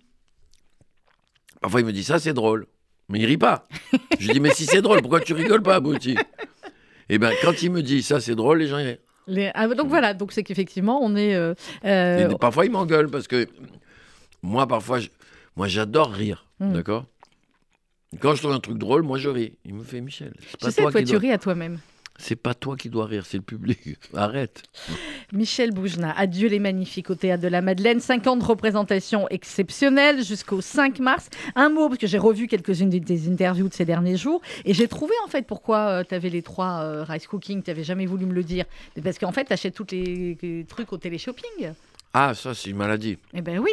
[1.61, 2.67] parfois il me dit ça c'est drôle,
[3.09, 3.65] mais il rit pas.
[4.19, 6.15] Je lui dis mais si c'est drôle, pourquoi tu rigoles pas, Bouti?
[7.09, 8.97] Et ben quand il me dit ça c'est drôle, les gens rient.
[9.28, 11.36] Les- ah, donc voilà, donc c'est qu'effectivement, on est.
[11.36, 11.53] euh,
[11.84, 13.47] Et euh, parfois il m'engueule parce que
[14.41, 15.09] moi parfois, je-
[15.55, 16.74] moi j'adore rire, Mm.
[16.74, 17.05] d'accord?
[18.20, 19.53] Quand je trouve un truc drôle, moi je ris.
[19.64, 21.20] Il me fait Michel, pas sais, toi, tu dois...
[21.20, 21.80] ris à toi-même.
[22.18, 23.80] c'est pas toi qui dois rire, c'est le public.
[24.14, 24.64] Arrête.
[25.32, 28.01] Michel Boujna, Adieu les magnifiques au Théâtre de la Madeleine.
[28.01, 31.30] 50 représentations exceptionnelles jusqu'au 5 mars.
[31.55, 34.74] Un mot, parce que j'ai revu quelques-unes de tes interviews de ces derniers jours, et
[34.74, 38.05] j'ai trouvé en fait pourquoi tu avais les trois euh, Rice Cooking, tu n'avais jamais
[38.05, 38.66] voulu me le dire.
[38.97, 41.72] Mais Parce qu'en fait, tu achètes tous les, les trucs au téléshopping.
[42.14, 43.18] Ah ça c'est une maladie.
[43.34, 43.72] Eh ben oui.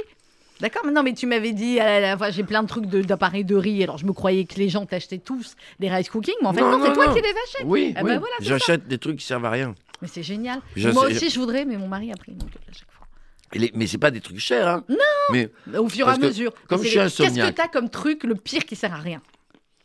[0.60, 3.44] D'accord, mais non, mais tu m'avais dit, là, là, j'ai plein de trucs de- d'appareils
[3.44, 6.48] de, riz, alors je me croyais que les gens t'achetaient tous des rice cooking, mais
[6.48, 7.14] en fait, Non, non, c'est non, toi non.
[7.14, 7.62] qui les achètes.
[7.64, 8.10] Oui, Ah oui.
[8.10, 9.74] ben voilà, c'est j'achète des trucs qui servent à rien.
[10.02, 10.60] Mais c'est génial.
[10.76, 12.90] Je Moi sais- aussi, je voudrais, mais mon mari a pris une engueule à chaque
[12.90, 13.06] fois.
[13.52, 14.66] Et les- Mais c'est pas des trucs chers.
[14.68, 14.84] Hein.
[14.88, 14.96] Non.
[15.32, 16.52] Mais Au fur et Parce à que mesure.
[16.68, 19.22] comme je suis insomniaque- Qu'est-ce que t'as comme truc le pire qui sert à rien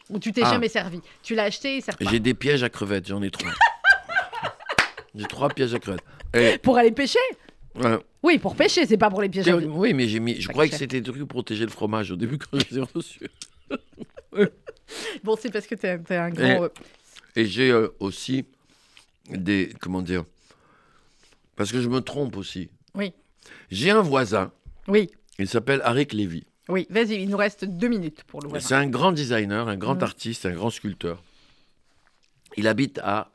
[0.10, 0.52] Où tu t'es Ah.
[0.52, 2.10] jamais servi Tu l'as acheté, il sert pas.
[2.10, 3.52] j'ai des pièges à crevettes, j'en ai trois.
[5.16, 6.04] j'ai trois pièges à crevettes.
[6.36, 7.20] Et, Pour aller pêcher
[7.76, 8.02] voilà.
[8.22, 9.48] Oui, pour pêcher, c'est pas pour les pièges.
[9.50, 10.40] à- Oui, mais j'ai mis.
[10.40, 12.66] Je Pas croyais que c'était des trucs pour protéger le fromage au début quand je
[12.70, 13.30] les ai reçus.
[15.24, 16.64] Bon, c'est parce que t'es t'es un grand.
[16.64, 16.70] euh,
[17.36, 18.46] Et j'ai euh, aussi
[19.30, 19.72] des.
[19.80, 20.26] Comment dire
[21.56, 22.70] Parce que je me trompe aussi.
[22.96, 23.14] Oui.
[23.72, 24.52] J'ai un voisin,
[24.88, 25.10] Oui,
[25.40, 26.46] il s'appelle Arik Lévy.
[26.70, 28.62] oui, vas-y, il nous reste deux minutes pour le voir.
[28.62, 30.04] C'est un grand designer, un grand Mhm.
[30.04, 31.24] artiste, un grand sculpteur.
[32.58, 33.32] Il habite à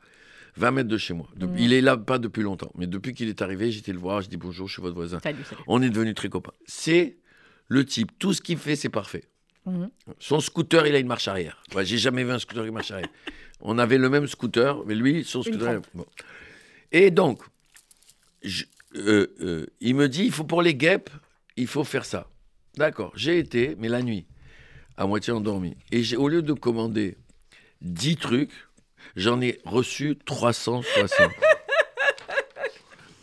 [0.57, 1.27] 20 mètres de chez moi.
[1.57, 4.29] Il est là pas depuis longtemps, mais depuis qu'il est arrivé, j'étais le voir, je
[4.29, 5.19] dis bonjour, je suis votre voisin.
[5.21, 5.61] Salut, salut.
[5.67, 6.53] On est devenus très copains.
[6.65, 7.17] C'est
[7.67, 9.23] le type, tout ce qu'il fait, c'est parfait.
[9.65, 9.89] Mhm.
[10.19, 11.61] Son scooter, il a une marche arrière.
[11.75, 13.09] Ouais, J'ai jamais vu un scooter avec marche arrière.
[13.61, 15.81] On avait le même scooter, mais lui, son scooter.
[15.93, 16.05] bon.
[16.91, 17.41] Et donc,
[18.41, 18.63] je-
[18.95, 21.09] euh, euh, il me dit, il faut pour les guêpes,
[21.57, 22.27] il faut faire ça.
[22.77, 24.25] D'accord, j'ai été, mais la nuit,
[24.97, 25.75] à moitié endormi.
[25.91, 27.17] Et au lieu de commander
[27.81, 28.51] 10 trucs,
[29.15, 31.31] j'en ai reçu 360.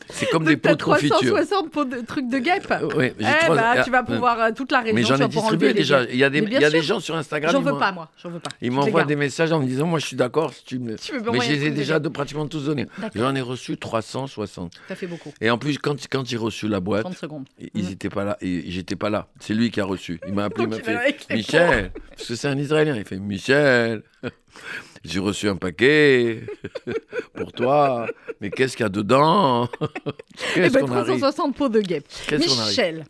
[0.08, 1.16] C'est comme des pots de confiture.
[1.18, 2.66] 360 pots de trucs de guêpe.
[2.70, 4.94] Euh, ouais, Eh trois- bah, ah, tu vas euh, pouvoir euh, toute la région.
[4.94, 6.02] mais j'en ai distribué déjà.
[6.02, 6.10] guêpes.
[6.14, 6.78] Il y a des, Mais bien il y a sûr.
[6.80, 7.52] des gens sur Instagram.
[7.52, 8.08] J'en veux pas, moi.
[8.22, 8.48] J'en veux pas.
[8.62, 10.96] Ils m'envoient des messages en me disant Moi, je suis d'accord si tu me.
[10.96, 12.86] Tu veux Mais je les ai déjà de pratiquement tous donnés.
[13.14, 14.72] J'en ai reçu 360.
[14.88, 15.34] Ça fait beaucoup.
[15.40, 17.44] Et en plus, quand, quand j'ai reçu la boîte, 30 secondes.
[17.74, 17.88] ils Mm.
[17.88, 18.38] n'étaient pas là.
[18.40, 19.26] Et j'étais pas là.
[19.40, 20.18] C'est lui qui a reçu.
[20.28, 21.90] Il m'a appelé, il m'a fait Michel.
[22.16, 22.94] Parce que c'est un Israélien.
[22.96, 24.02] Il fait Michel,
[25.04, 26.42] j'ai reçu un paquet
[27.34, 28.06] pour toi.
[28.40, 32.06] Mais qu'est-ce qu'il y a dedans Eh Qu'est-ce ben, qu'on arrive 360 pots de guêpe.
[32.28, 33.04] Qu'est-ce qu'on arrive Michel,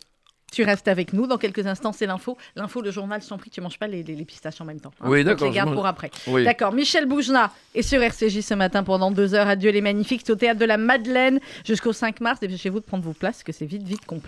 [0.52, 1.26] tu restes avec nous.
[1.26, 2.38] Dans quelques instants, c'est l'info.
[2.54, 4.92] L'info, le journal, t'en prie, tu manges pas les, les- les pistaches en même temps.
[5.00, 5.06] hein.
[5.08, 6.10] Oui, d'accord, les gardes je mange- pour après.
[6.28, 6.44] Oui.
[6.44, 6.72] D'accord.
[6.72, 9.48] Michel Boujna est sur RCJ ce matin pendant deux heures.
[9.48, 10.22] Adieu les magnifiques.
[10.24, 12.40] C'est au théâtre de la Madeleine jusqu'au 5 mars.
[12.40, 14.22] Dépêchez-vous de prendre vos places, que c'est vite, vite complet.